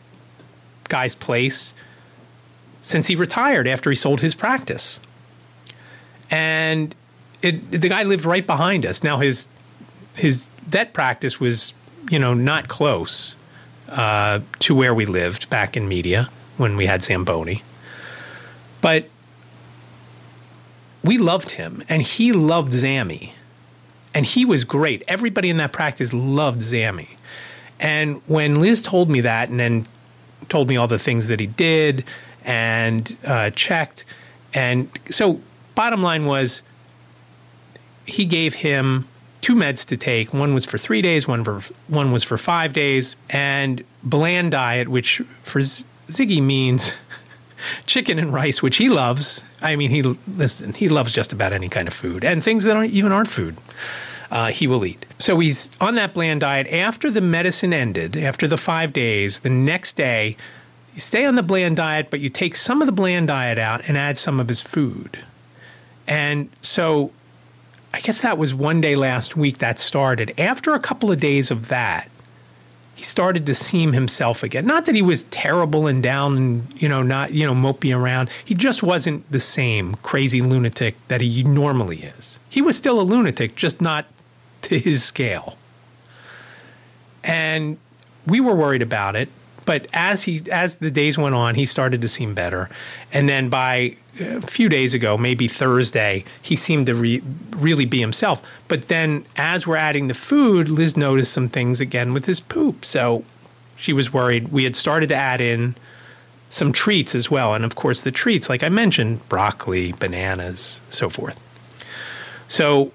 [0.83, 1.73] guy's place
[2.83, 4.99] since he retired after he sold his practice.
[6.29, 6.93] And
[7.45, 9.03] it, the guy lived right behind us.
[9.03, 9.47] Now his
[10.15, 11.73] his vet practice was,
[12.09, 13.35] you know, not close
[13.89, 17.61] uh, to where we lived back in Media when we had Zamboni.
[18.81, 19.09] But
[21.03, 23.31] we loved him and he loved Zammy.
[24.13, 25.03] And he was great.
[25.07, 27.09] Everybody in that practice loved Zammy.
[27.79, 29.85] And when Liz told me that and then
[30.47, 32.05] told me all the things that he did
[32.45, 34.05] and uh, checked,
[34.53, 35.41] and so
[35.75, 36.61] bottom line was
[38.05, 39.07] he gave him
[39.41, 40.33] two meds to take.
[40.33, 44.87] One was for three days, one for one was for five days, and bland diet,
[44.87, 46.93] which for Ziggy means
[47.85, 49.41] chicken and rice, which he loves.
[49.61, 52.75] I mean, he listen, he loves just about any kind of food and things that
[52.75, 53.57] aren't even aren't food.
[54.31, 55.05] Uh, he will eat.
[55.19, 56.67] So he's on that bland diet.
[56.67, 60.35] After the medicine ended, after the five days, the next day,
[60.95, 63.87] you stay on the bland diet, but you take some of the bland diet out
[63.87, 65.19] and add some of his food.
[66.07, 67.11] And so
[67.95, 70.37] I guess that was one day last week that started.
[70.37, 72.09] After a couple of days of that,
[72.93, 74.65] he started to seem himself again.
[74.65, 78.29] Not that he was terrible and down and, you know, not, you know, mopey around.
[78.43, 82.37] He just wasn't the same crazy lunatic that he normally is.
[82.49, 84.07] He was still a lunatic, just not
[84.63, 85.57] to his scale.
[87.23, 87.77] And
[88.27, 89.29] we were worried about it,
[89.65, 92.69] but as he as the days went on, he started to seem better.
[93.11, 97.99] And then by a few days ago, maybe Thursday, he seemed to re- really be
[97.99, 98.41] himself.
[98.67, 102.85] But then as we're adding the food, Liz noticed some things again with his poop.
[102.85, 103.25] So
[103.75, 104.49] she was worried.
[104.49, 105.75] We had started to add in
[106.49, 107.53] some treats as well.
[107.53, 111.39] And of course, the treats, like I mentioned, broccoli, bananas, so forth.
[112.47, 112.91] So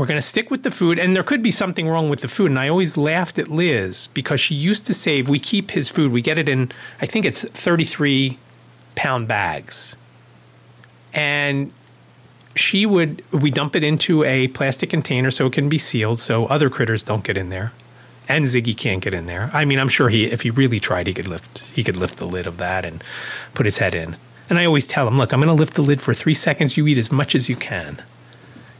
[0.00, 0.98] we're going to stick with the food.
[0.98, 2.50] And there could be something wrong with the food.
[2.50, 6.10] And I always laughed at Liz because she used to save, we keep his food,
[6.10, 8.38] we get it in, I think it's 33
[8.94, 9.96] pound bags
[11.12, 11.70] and
[12.56, 16.46] she would we dump it into a plastic container so it can be sealed so
[16.46, 17.72] other critters don't get in there
[18.28, 19.50] and Ziggy can't get in there.
[19.52, 22.16] I mean, I'm sure he if he really tried he could lift he could lift
[22.16, 23.04] the lid of that and
[23.54, 24.16] put his head in.
[24.48, 26.76] And I always tell him, "Look, I'm going to lift the lid for 3 seconds.
[26.76, 28.02] You eat as much as you can."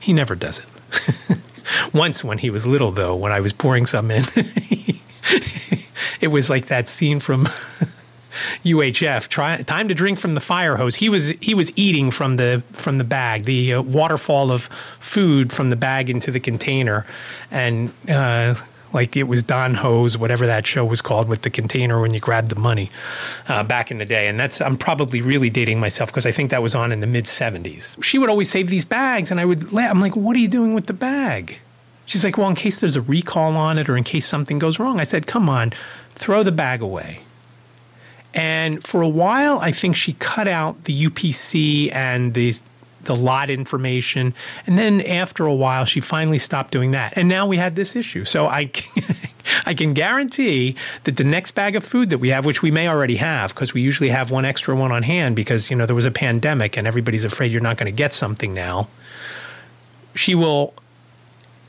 [0.01, 0.67] He never does it.
[1.93, 4.25] Once when he was little though, when I was pouring some in,
[6.21, 7.47] it was like that scene from
[8.65, 9.29] UHF.
[9.29, 10.97] Try, time to drink from the fire hose.
[10.97, 14.65] He was he was eating from the from the bag, the uh, waterfall of
[14.99, 17.07] food from the bag into the container,
[17.51, 18.55] and uh,
[18.93, 22.21] like it was Don Hose, whatever that show was called, with the container when you
[22.21, 22.91] grabbed the money
[23.49, 24.29] uh, back in the day.
[24.29, 27.07] And that's I'm probably really dating myself because I think that was on in the
[27.07, 28.03] mid '70s.
[28.03, 29.91] She would always save these bags, and I would laugh.
[29.91, 31.61] I'm like, "What are you doing with the bag?"
[32.07, 34.79] She's like, "Well, in case there's a recall on it, or in case something goes
[34.79, 35.73] wrong." I said, "Come on,
[36.13, 37.21] throw the bag away."
[38.33, 42.55] And for a while, I think she cut out the UPC and the
[43.05, 44.35] the lot information.
[44.67, 47.15] And then after a while, she finally stopped doing that.
[47.17, 48.25] And now we had this issue.
[48.25, 48.71] So I,
[49.67, 52.89] I can guarantee that the next bag of food that we have, which we may
[52.89, 55.97] already have, because we usually have one extra one on hand because, you know, there
[55.97, 58.89] was a pandemic and everybody's afraid you're not going to get something now.
[60.15, 60.75] She will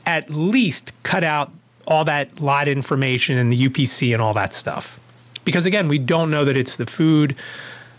[0.06, 1.50] at least cut out
[1.86, 4.98] all that lot information and the UPC and all that stuff.
[5.44, 7.34] Because again, we don't know that it's the food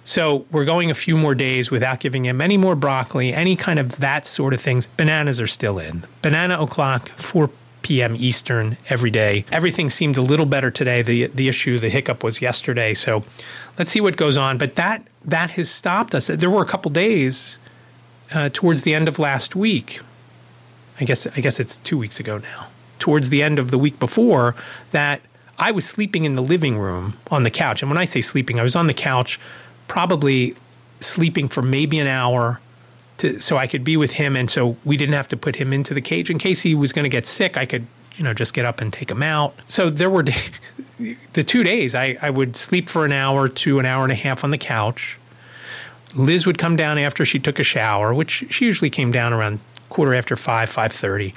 [0.06, 3.80] so we're going a few more days without giving him any more broccoli, any kind
[3.80, 4.86] of that sort of things.
[4.86, 6.06] Bananas are still in.
[6.22, 7.49] Banana o'clock, 4
[7.84, 8.16] p.m.
[8.18, 9.45] Eastern every day.
[9.51, 11.01] Everything seemed a little better today.
[11.01, 12.93] The the issue, the hiccup was yesterday.
[12.93, 13.24] So
[13.78, 14.58] let's see what goes on.
[14.58, 16.28] But that that has stopped us.
[16.28, 17.60] There were a couple days
[18.34, 20.01] uh, towards the end of last week.
[20.99, 22.68] I guess I guess it's two weeks ago now.
[22.99, 24.56] Towards the end of the week before
[24.91, 25.22] that,
[25.60, 27.82] I was sleeping in the living room on the couch.
[27.82, 29.39] And when I say sleeping, I was on the couch
[29.88, 30.55] probably
[30.99, 32.59] sleeping for maybe an hour
[33.17, 34.36] to, so I could be with him.
[34.36, 36.93] And so we didn't have to put him into the cage in case he was
[36.93, 37.57] going to get sick.
[37.57, 39.55] I could, you know, just get up and take him out.
[39.65, 40.23] So there were
[41.34, 44.15] the two days I, I would sleep for an hour to an hour and a
[44.15, 45.17] half on the couch.
[46.15, 49.59] Liz would come down after she took a shower, which she usually came down around
[49.89, 51.34] quarter after five, five thirty,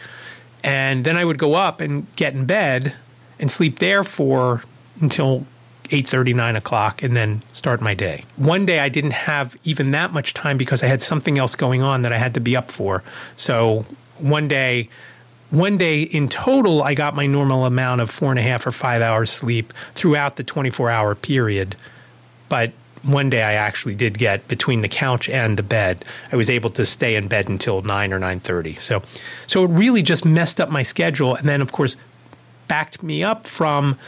[0.62, 2.94] and then I would go up and get in bed
[3.38, 4.62] and sleep there for
[5.00, 5.46] until
[5.88, 8.24] 8.30 9 o'clock and then start my day.
[8.36, 11.82] One day i didn't have even that much time because i had something else going
[11.82, 13.02] on that i had to be up for.
[13.36, 13.84] So
[14.18, 14.88] one day
[15.50, 18.72] one day in total i got my normal amount of four and a half or
[18.72, 21.76] five hours sleep throughout the 24 hour period.
[22.48, 22.72] But
[23.02, 26.04] one day i actually did get between the couch and the bed.
[26.32, 29.02] I was able to stay in bed until 9 or 9.30 so
[29.46, 31.34] so it really just messed up my schedule.
[31.34, 31.96] And then of course
[32.68, 33.98] backed me up from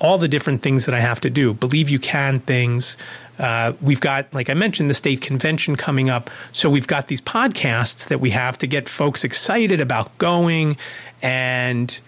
[0.00, 1.54] all the different things that I have to do.
[1.54, 2.96] Believe you can things.
[3.38, 6.30] Uh, we've got, like I mentioned, the state convention coming up.
[6.52, 10.76] So we've got these podcasts that we have to get folks excited about going
[11.22, 11.98] and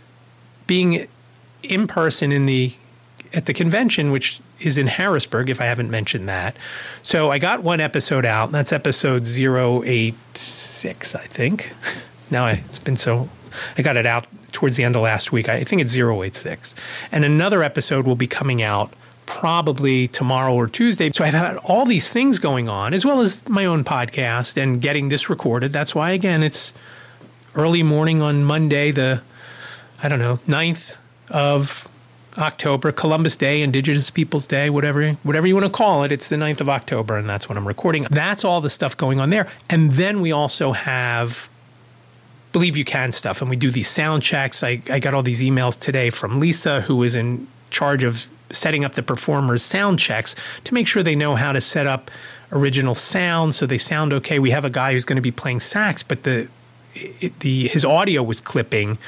[0.67, 1.07] being
[1.63, 2.75] in person in the
[3.33, 6.57] at the convention, which is in Harrisburg, if I haven't mentioned that.
[7.03, 8.51] So I got one episode out.
[8.51, 11.73] That's episode 086, I think.
[12.31, 13.29] now I, it's been so
[13.77, 15.49] I got it out towards the end of last week.
[15.49, 16.75] I think it's 086.
[17.13, 18.93] And another episode will be coming out
[19.27, 21.11] probably tomorrow or Tuesday.
[21.13, 24.81] So I've had all these things going on, as well as my own podcast and
[24.81, 25.73] getting this recorded.
[25.73, 26.73] That's why, again, it's
[27.55, 29.23] early morning on Monday, the,
[30.03, 30.97] I don't know, 9th
[31.31, 31.87] of
[32.39, 36.13] October, Columbus Day, Indigenous Peoples Day, whatever whatever you want to call it.
[36.13, 38.07] It's the 9th of October, and that's when I'm recording.
[38.11, 39.51] That's all the stuff going on there.
[39.69, 41.49] And then we also have
[42.53, 43.41] believe you can stuff.
[43.41, 44.63] And we do these sound checks.
[44.63, 48.85] I, I got all these emails today from Lisa, who is in charge of setting
[48.85, 50.35] up the performers' sound checks
[50.65, 52.11] to make sure they know how to set up
[52.53, 54.39] original sound so they sound okay.
[54.39, 56.49] We have a guy who's going to be playing sax, but the
[56.95, 58.99] it, the his audio was clipping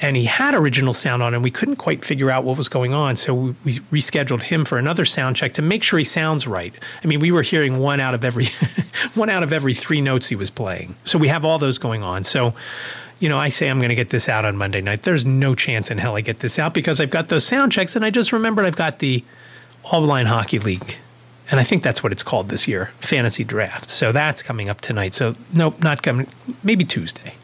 [0.00, 2.92] and he had original sound on and we couldn't quite figure out what was going
[2.92, 6.46] on so we, we, rescheduled him for another sound check to make sure he sounds
[6.46, 8.46] right i mean we were hearing one out of every
[9.14, 12.02] one out of every three notes he was playing so we have all those going
[12.02, 12.54] on so
[13.20, 15.54] you know i say i'm going to get this out on monday night there's no
[15.54, 18.10] chance in hell i get this out because i've got those sound checks and i
[18.10, 19.24] just remembered i've got the
[19.84, 20.96] all blind hockey league
[21.50, 23.90] and I think that's what it's called this year, fantasy draft.
[23.90, 25.12] So that's coming up tonight.
[25.12, 26.26] So nope, not coming.
[26.62, 27.34] Maybe Tuesday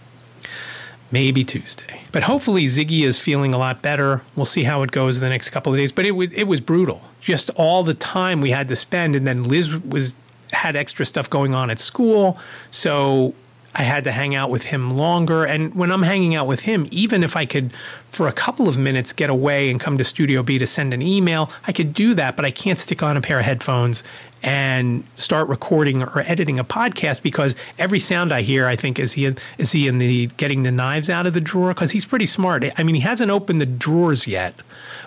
[1.10, 2.02] maybe Tuesday.
[2.12, 4.22] But hopefully Ziggy is feeling a lot better.
[4.36, 5.92] We'll see how it goes in the next couple of days.
[5.92, 7.02] But it was it was brutal.
[7.20, 10.14] Just all the time we had to spend, and then Liz was
[10.52, 12.38] had extra stuff going on at school,
[12.70, 13.34] so
[13.74, 15.44] I had to hang out with him longer.
[15.44, 17.72] And when I'm hanging out with him, even if I could,
[18.10, 21.02] for a couple of minutes, get away and come to Studio B to send an
[21.02, 24.02] email, I could do that, but I can't stick on a pair of headphones
[24.42, 29.14] and start recording or editing a podcast because every sound I hear, I think, is
[29.14, 31.74] he in, is he in the getting the knives out of the drawer?
[31.74, 32.64] Because he's pretty smart.
[32.76, 34.54] I mean, he hasn't opened the drawers yet,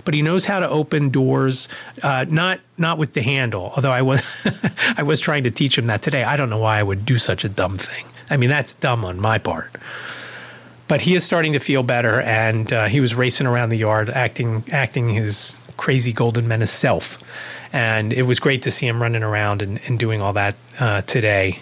[0.03, 1.67] but he knows how to open doors.
[2.03, 4.21] Uh, not not with the handle, although I was
[4.97, 6.23] I was trying to teach him that today.
[6.23, 8.05] I don't know why I would do such a dumb thing.
[8.29, 9.75] I mean, that's dumb on my part.
[10.87, 14.09] But he is starting to feel better, and uh, he was racing around the yard,
[14.09, 17.17] acting acting his crazy golden menace self
[17.73, 21.01] and it was great to see him running around and, and doing all that uh,
[21.01, 21.59] today.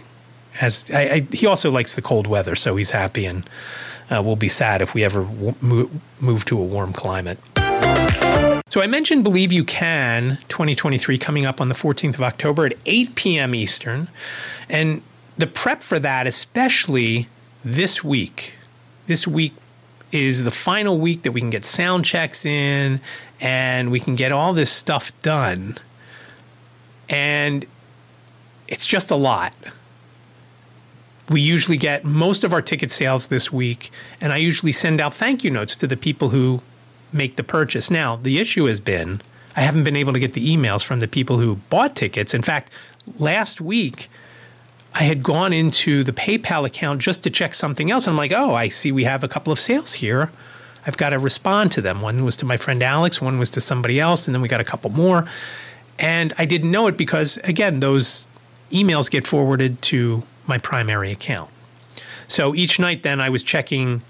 [0.61, 3.49] As I, I, he also likes the cold weather, so he's happy, and
[4.09, 7.39] uh, we'll be sad if we ever w- move, move to a warm climate.
[8.69, 12.73] So I mentioned Believe You Can 2023 coming up on the 14th of October at
[12.85, 13.55] 8 p.m.
[13.55, 14.09] Eastern.
[14.69, 15.01] And
[15.37, 17.27] the prep for that, especially
[17.65, 18.53] this week,
[19.07, 19.53] this week
[20.11, 23.01] is the final week that we can get sound checks in
[23.41, 25.77] and we can get all this stuff done.
[27.09, 27.65] And
[28.67, 29.53] it's just a lot.
[31.29, 35.13] We usually get most of our ticket sales this week, and I usually send out
[35.13, 36.61] thank you notes to the people who
[37.11, 37.91] make the purchase.
[37.91, 39.21] Now, the issue has been
[39.55, 42.33] I haven't been able to get the emails from the people who bought tickets.
[42.33, 42.71] In fact,
[43.17, 44.09] last week,
[44.93, 48.07] I had gone into the PayPal account just to check something else.
[48.07, 50.31] I'm like, oh, I see we have a couple of sales here.
[50.85, 52.01] I've got to respond to them.
[52.01, 54.61] One was to my friend Alex, one was to somebody else, and then we got
[54.61, 55.25] a couple more.
[55.99, 58.27] And I didn't know it because, again, those
[58.71, 61.51] emails get forwarded to my primary account.
[62.27, 64.01] So each night, then I was checking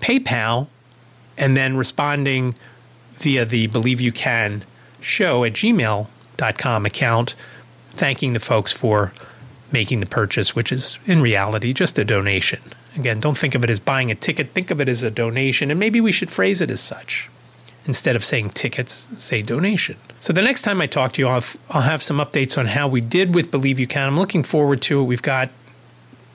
[0.00, 0.68] PayPal
[1.36, 2.54] and then responding
[3.14, 4.64] via the Believe You Can
[5.00, 7.34] show at gmail.com account,
[7.90, 9.12] thanking the folks for
[9.72, 12.60] making the purchase, which is in reality just a donation.
[12.96, 15.70] Again, don't think of it as buying a ticket, think of it as a donation,
[15.70, 17.30] and maybe we should phrase it as such.
[17.86, 19.96] Instead of saying tickets, say donation.
[20.22, 22.66] So the next time I talk to you, I'll have, I'll have some updates on
[22.66, 24.06] how we did with Believe You Can.
[24.06, 25.02] I'm looking forward to it.
[25.02, 25.50] We've got,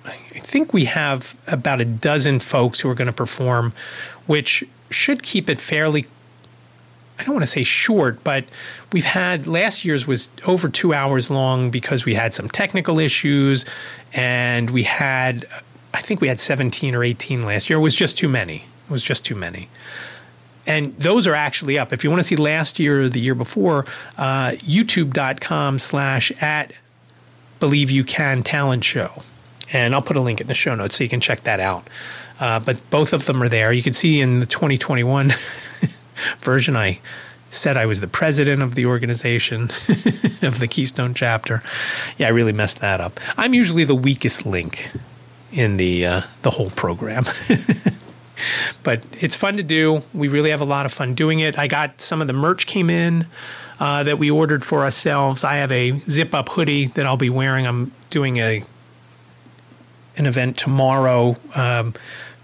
[0.04, 3.72] I think we have about a dozen folks who are going to perform,
[4.26, 6.06] which should keep it fairly
[7.18, 8.44] I don't want to say short, but
[8.92, 13.66] we've had last year's was over two hours long because we had some technical issues
[14.14, 15.48] and we had,
[15.96, 17.80] I think we had 17 or 18 last year.
[17.80, 18.66] It was just too many.
[18.88, 19.68] It was just too many.
[20.68, 21.94] And those are actually up.
[21.94, 23.86] If you want to see last year or the year before,
[24.18, 26.74] uh, youtube.com slash at
[27.60, 29.24] believe you can talent show.
[29.74, 31.90] And I'll put a link in the show notes so you can check that out.
[32.40, 33.74] Uh, but both of them are there.
[33.74, 35.34] You can see in the 2021
[36.40, 37.00] version, I
[37.50, 39.64] said I was the president of the organization
[40.42, 41.64] of the Keystone chapter.
[42.18, 43.20] Yeah, I really messed that up.
[43.38, 44.92] I'm usually the weakest link
[45.52, 47.26] in the uh, the whole program.
[48.84, 50.04] but it's fun to do.
[50.14, 51.58] We really have a lot of fun doing it.
[51.58, 53.28] I got some of the merch came in
[53.80, 55.44] uh, that we ordered for ourselves.
[55.44, 57.66] I have a zip up hoodie that I'll be wearing.
[57.68, 58.64] I'm doing a
[60.18, 61.94] an event tomorrow um,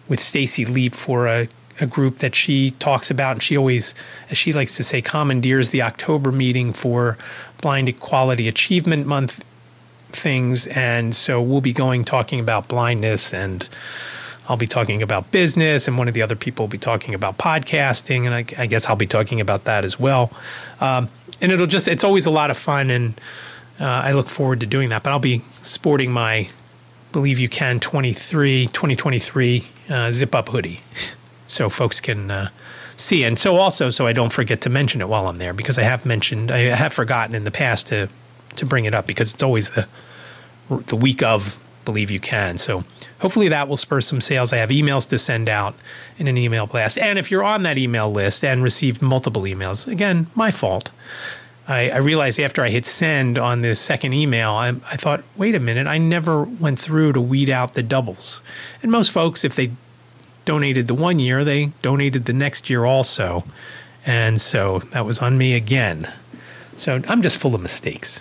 [0.07, 1.49] with Stacy Leap for a
[1.81, 3.95] a group that she talks about, and she always,
[4.29, 7.17] as she likes to say, commandeers the October meeting for
[7.61, 9.43] Blind Equality Achievement Month
[10.09, 10.67] things.
[10.67, 13.67] And so we'll be going talking about blindness, and
[14.47, 17.37] I'll be talking about business, and one of the other people will be talking about
[17.37, 20.31] podcasting, and I, I guess I'll be talking about that as well.
[20.81, 21.09] Um,
[21.41, 23.19] and it'll just, it's always a lot of fun, and
[23.79, 25.03] uh, I look forward to doing that.
[25.03, 26.49] But I'll be sporting my
[27.11, 30.81] Believe You Can 23, 2023 uh, zip up hoodie.
[31.47, 32.49] so folks can uh,
[32.97, 33.23] see.
[33.23, 35.83] And so also, so I don't forget to mention it while I'm there, because I
[35.83, 38.09] have mentioned, I have forgotten in the past to
[38.55, 39.87] to bring it up because it's always the
[40.87, 42.57] the week of believe you can.
[42.57, 42.83] So
[43.23, 44.51] hopefully that will spur some sales.
[44.51, 45.75] I have emails to send out
[46.17, 46.97] in an email blast.
[46.97, 50.91] And if you're on that email list and received multiple emails, again, my fault.
[51.65, 55.55] I, I realized after I hit send on the second email, I, I thought, wait
[55.55, 58.41] a minute, I never went through to weed out the doubles.
[58.81, 59.71] And most folks, if they
[60.43, 63.45] donated the one year, they donated the next year also.
[64.05, 66.11] And so that was on me again.
[66.75, 68.19] So I'm just full of mistakes.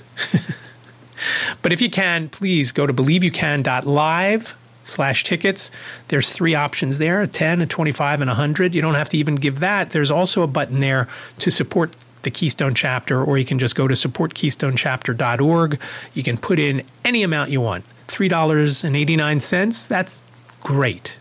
[1.61, 4.55] but if you can, please go to believeyoucan.live
[4.85, 5.71] slash tickets.
[6.09, 8.75] There's three options there, a 10, a 25, and a 100.
[8.75, 9.91] You don't have to even give that.
[9.91, 11.09] There's also a button there
[11.39, 15.81] to support the Keystone chapter, or you can just go to supportkeystonechapter.org.
[16.15, 17.85] You can put in any amount you want.
[18.09, 20.23] $3.89, that's
[20.61, 21.17] great.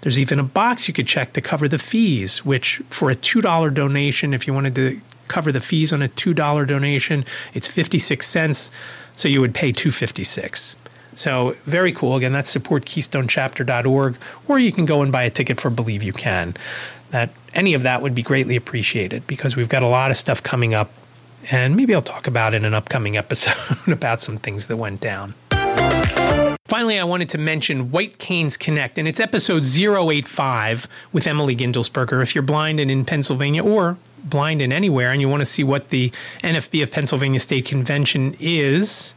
[0.00, 3.72] There's even a box you could check to cover the fees, which for a $2
[3.72, 7.24] donation, if you wanted to cover the fees on a $2 donation,
[7.54, 8.70] it's 56 cents.
[9.16, 10.76] So you would pay 256.
[11.14, 12.16] So very cool.
[12.16, 14.16] Again, that's supportkeystonechapter.org,
[14.48, 16.54] or you can go and buy a ticket for Believe You Can.
[17.10, 20.42] That any of that would be greatly appreciated because we've got a lot of stuff
[20.42, 20.90] coming up,
[21.50, 25.34] and maybe I'll talk about in an upcoming episode about some things that went down.
[26.66, 32.22] Finally, I wanted to mention White Canes Connect, and it's episode 085 with Emily Gindelsberger.
[32.22, 35.62] If you're blind and in Pennsylvania or blind and anywhere and you want to see
[35.62, 36.10] what the
[36.42, 39.14] NFB of Pennsylvania State Convention is,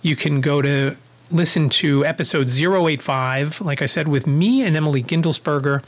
[0.00, 0.96] you can go to
[1.30, 5.82] listen to episode 085, like I said, with me and Emily Gindelsberger.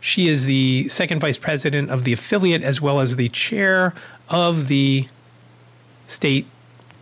[0.00, 3.94] She is the second vice president of the affiliate as well as the chair
[4.28, 5.06] of the
[6.06, 6.46] state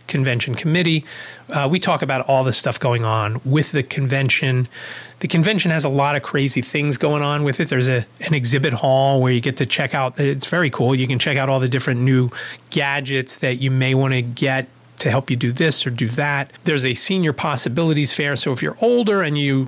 [0.07, 1.05] convention committee.
[1.49, 4.67] Uh, we talk about all the stuff going on with the convention.
[5.19, 7.69] The convention has a lot of crazy things going on with it.
[7.69, 10.19] There's a an exhibit hall where you get to check out.
[10.19, 10.93] It's very cool.
[10.93, 12.29] You can check out all the different new
[12.69, 14.67] gadgets that you may want to get
[14.99, 16.51] to help you do this or do that.
[16.63, 18.35] There's a senior possibilities fair.
[18.35, 19.67] So if you're older and you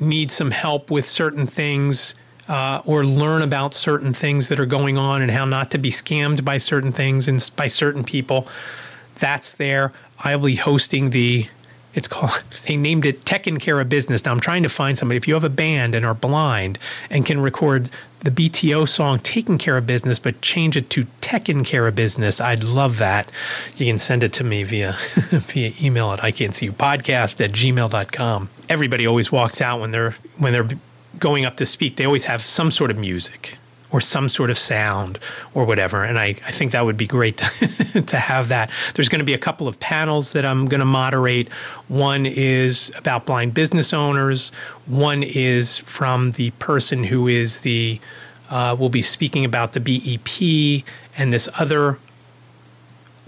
[0.00, 2.14] need some help with certain things,
[2.48, 5.90] uh, or learn about certain things that are going on and how not to be
[5.90, 8.46] scammed by certain things and by certain people.
[9.18, 9.92] That's there.
[10.20, 11.48] I'll be hosting the.
[11.96, 12.44] It's called.
[12.66, 14.24] They named it Taking Care of Business.
[14.24, 15.16] Now I'm trying to find somebody.
[15.16, 16.80] If you have a band and are blind
[17.10, 17.90] and can record
[18.20, 22.40] the BTO song "Taking Care of Business," but change it to Taking Care of Business,
[22.40, 23.30] I'd love that.
[23.76, 27.42] You can send it to me via via email at I can't see you podcast
[27.44, 28.48] at gmail.com.
[28.68, 30.68] Everybody always walks out when they're when they're
[31.20, 31.96] going up to speak.
[31.96, 33.58] They always have some sort of music
[33.96, 35.18] or some sort of sound
[35.54, 36.04] or whatever.
[36.04, 37.38] And I, I think that would be great
[37.92, 38.70] to, to have that.
[38.94, 41.48] There's going to be a couple of panels that I'm going to moderate.
[41.88, 44.50] One is about blind business owners,
[44.84, 47.98] one is from the person who is the,
[48.50, 50.84] uh, will be speaking about the BEP
[51.16, 51.98] and this other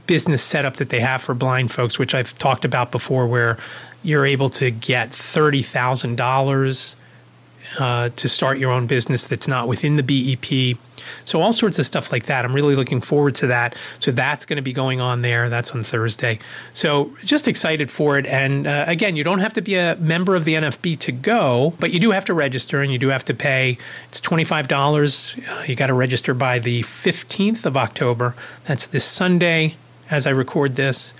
[0.06, 3.56] business setup that they have for blind folks, which I've talked about before, where
[4.02, 6.94] you're able to get $30,000
[7.78, 10.78] uh, to start your own business that's not within the BEP.
[11.24, 12.44] So, all sorts of stuff like that.
[12.44, 13.76] I'm really looking forward to that.
[13.98, 15.48] So, that's going to be going on there.
[15.48, 16.38] That's on Thursday.
[16.72, 18.26] So, just excited for it.
[18.26, 21.74] And uh, again, you don't have to be a member of the NFB to go,
[21.78, 23.78] but you do have to register and you do have to pay.
[24.08, 25.48] It's $25.
[25.48, 28.34] Uh, you got to register by the 15th of October.
[28.66, 29.76] That's this Sunday
[30.10, 31.14] as I record this.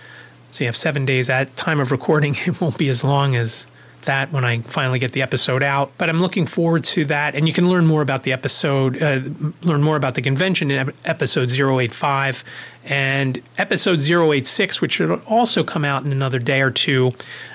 [0.50, 2.34] So, you have seven days at time of recording.
[2.46, 3.66] It won't be as long as
[4.02, 5.90] that when I finally get the episode out.
[5.98, 7.34] But I'm looking forward to that.
[7.34, 9.20] And you can learn more about the episode, uh,
[9.62, 12.44] learn more about the convention in episode 085
[12.84, 17.12] and episode 086, which should also come out in another day or two.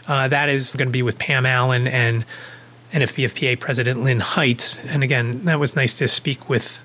[0.08, 2.26] Uh, that is going to be with Pam Allen and
[2.92, 4.80] NFBFPA President Lynn Heitz.
[4.88, 6.80] And again, that was nice to speak with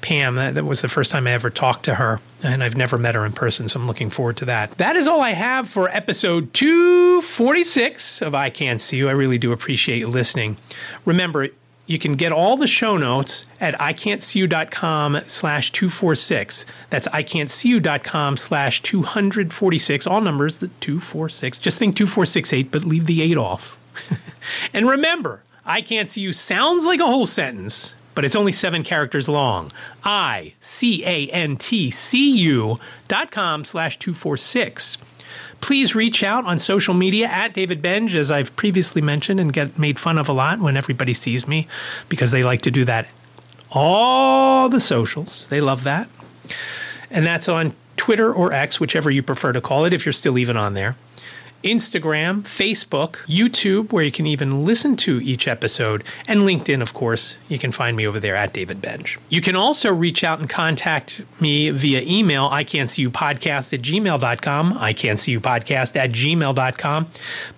[0.00, 0.36] Pam.
[0.36, 3.14] That, that, was the first time I ever talked to her, and I've never met
[3.14, 4.72] her in person, so I'm looking forward to that.
[4.78, 9.08] That is all I have for episode 246 of I Can't See You.
[9.08, 10.56] I really do appreciate you listening.
[11.04, 11.48] Remember,
[11.86, 16.64] you can get all the show notes at iCantCU.com slash 246.
[16.90, 20.06] That's iCantCU.com slash 246.
[20.06, 21.58] All numbers, the 246.
[21.58, 23.78] Just think 2468, but leave the 8 off.
[24.72, 28.82] and remember, I Can't See You sounds like a whole sentence but it's only seven
[28.82, 29.70] characters long.
[30.02, 34.98] I C A N T C U dot com slash 246.
[35.60, 39.78] Please reach out on social media at David Benj, as I've previously mentioned, and get
[39.78, 41.68] made fun of a lot when everybody sees me
[42.08, 43.08] because they like to do that.
[43.70, 46.08] All the socials, they love that.
[47.10, 50.38] And that's on Twitter or X, whichever you prefer to call it, if you're still
[50.38, 50.96] even on there.
[51.66, 57.36] Instagram, Facebook, YouTube, where you can even listen to each episode, and LinkedIn, of course.
[57.48, 59.18] You can find me over there at David Benj.
[59.28, 63.74] You can also reach out and contact me via email, I can't see you podcast
[63.74, 67.08] at gmail.com, I can't see you podcast at gmail.com.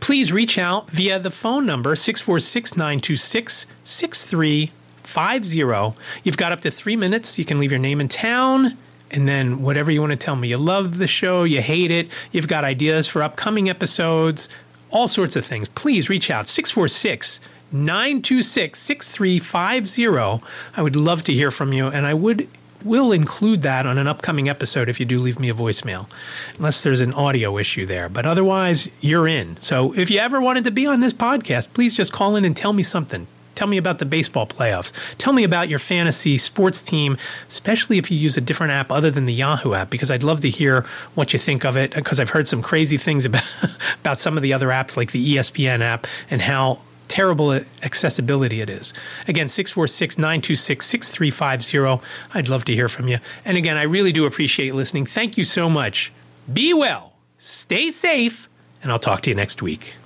[0.00, 5.98] Please reach out via the phone number 646 926 6350.
[6.24, 7.38] You've got up to three minutes.
[7.38, 8.78] You can leave your name and town
[9.10, 10.48] and then whatever you want to tell me.
[10.48, 14.48] You love the show, you hate it, you've got ideas for upcoming episodes,
[14.90, 15.68] all sorts of things.
[15.68, 17.40] Please reach out 646
[17.70, 20.46] 926 6350.
[20.76, 22.48] I would love to hear from you, and I would
[22.84, 26.08] will include that on an upcoming episode if you do leave me a voicemail,
[26.58, 28.08] unless there's an audio issue there.
[28.08, 29.56] But otherwise, you're in.
[29.60, 32.56] So if you ever wanted to be on this podcast, please just call in and
[32.56, 33.26] tell me something.
[33.58, 34.92] Tell me about the baseball playoffs.
[35.18, 39.10] Tell me about your fantasy sports team, especially if you use a different app other
[39.10, 40.82] than the Yahoo app, because I'd love to hear
[41.16, 41.92] what you think of it.
[41.92, 43.42] Because I've heard some crazy things about
[43.98, 46.78] about some of the other apps, like the ESPN app, and how
[47.08, 47.50] terrible
[47.82, 48.94] accessibility it is.
[49.26, 52.06] Again, 646 926 6350.
[52.34, 53.18] I'd love to hear from you.
[53.44, 55.04] And again, I really do appreciate listening.
[55.04, 56.12] Thank you so much.
[56.52, 58.48] Be well, stay safe,
[58.84, 59.96] and I'll talk to you next week.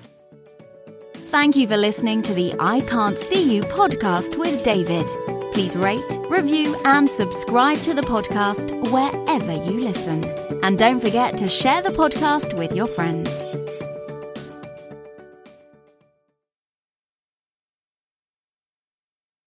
[1.32, 5.06] Thank you for listening to the I Can't See You podcast with David.
[5.54, 10.26] Please rate, review, and subscribe to the podcast wherever you listen.
[10.62, 13.30] And don't forget to share the podcast with your friends.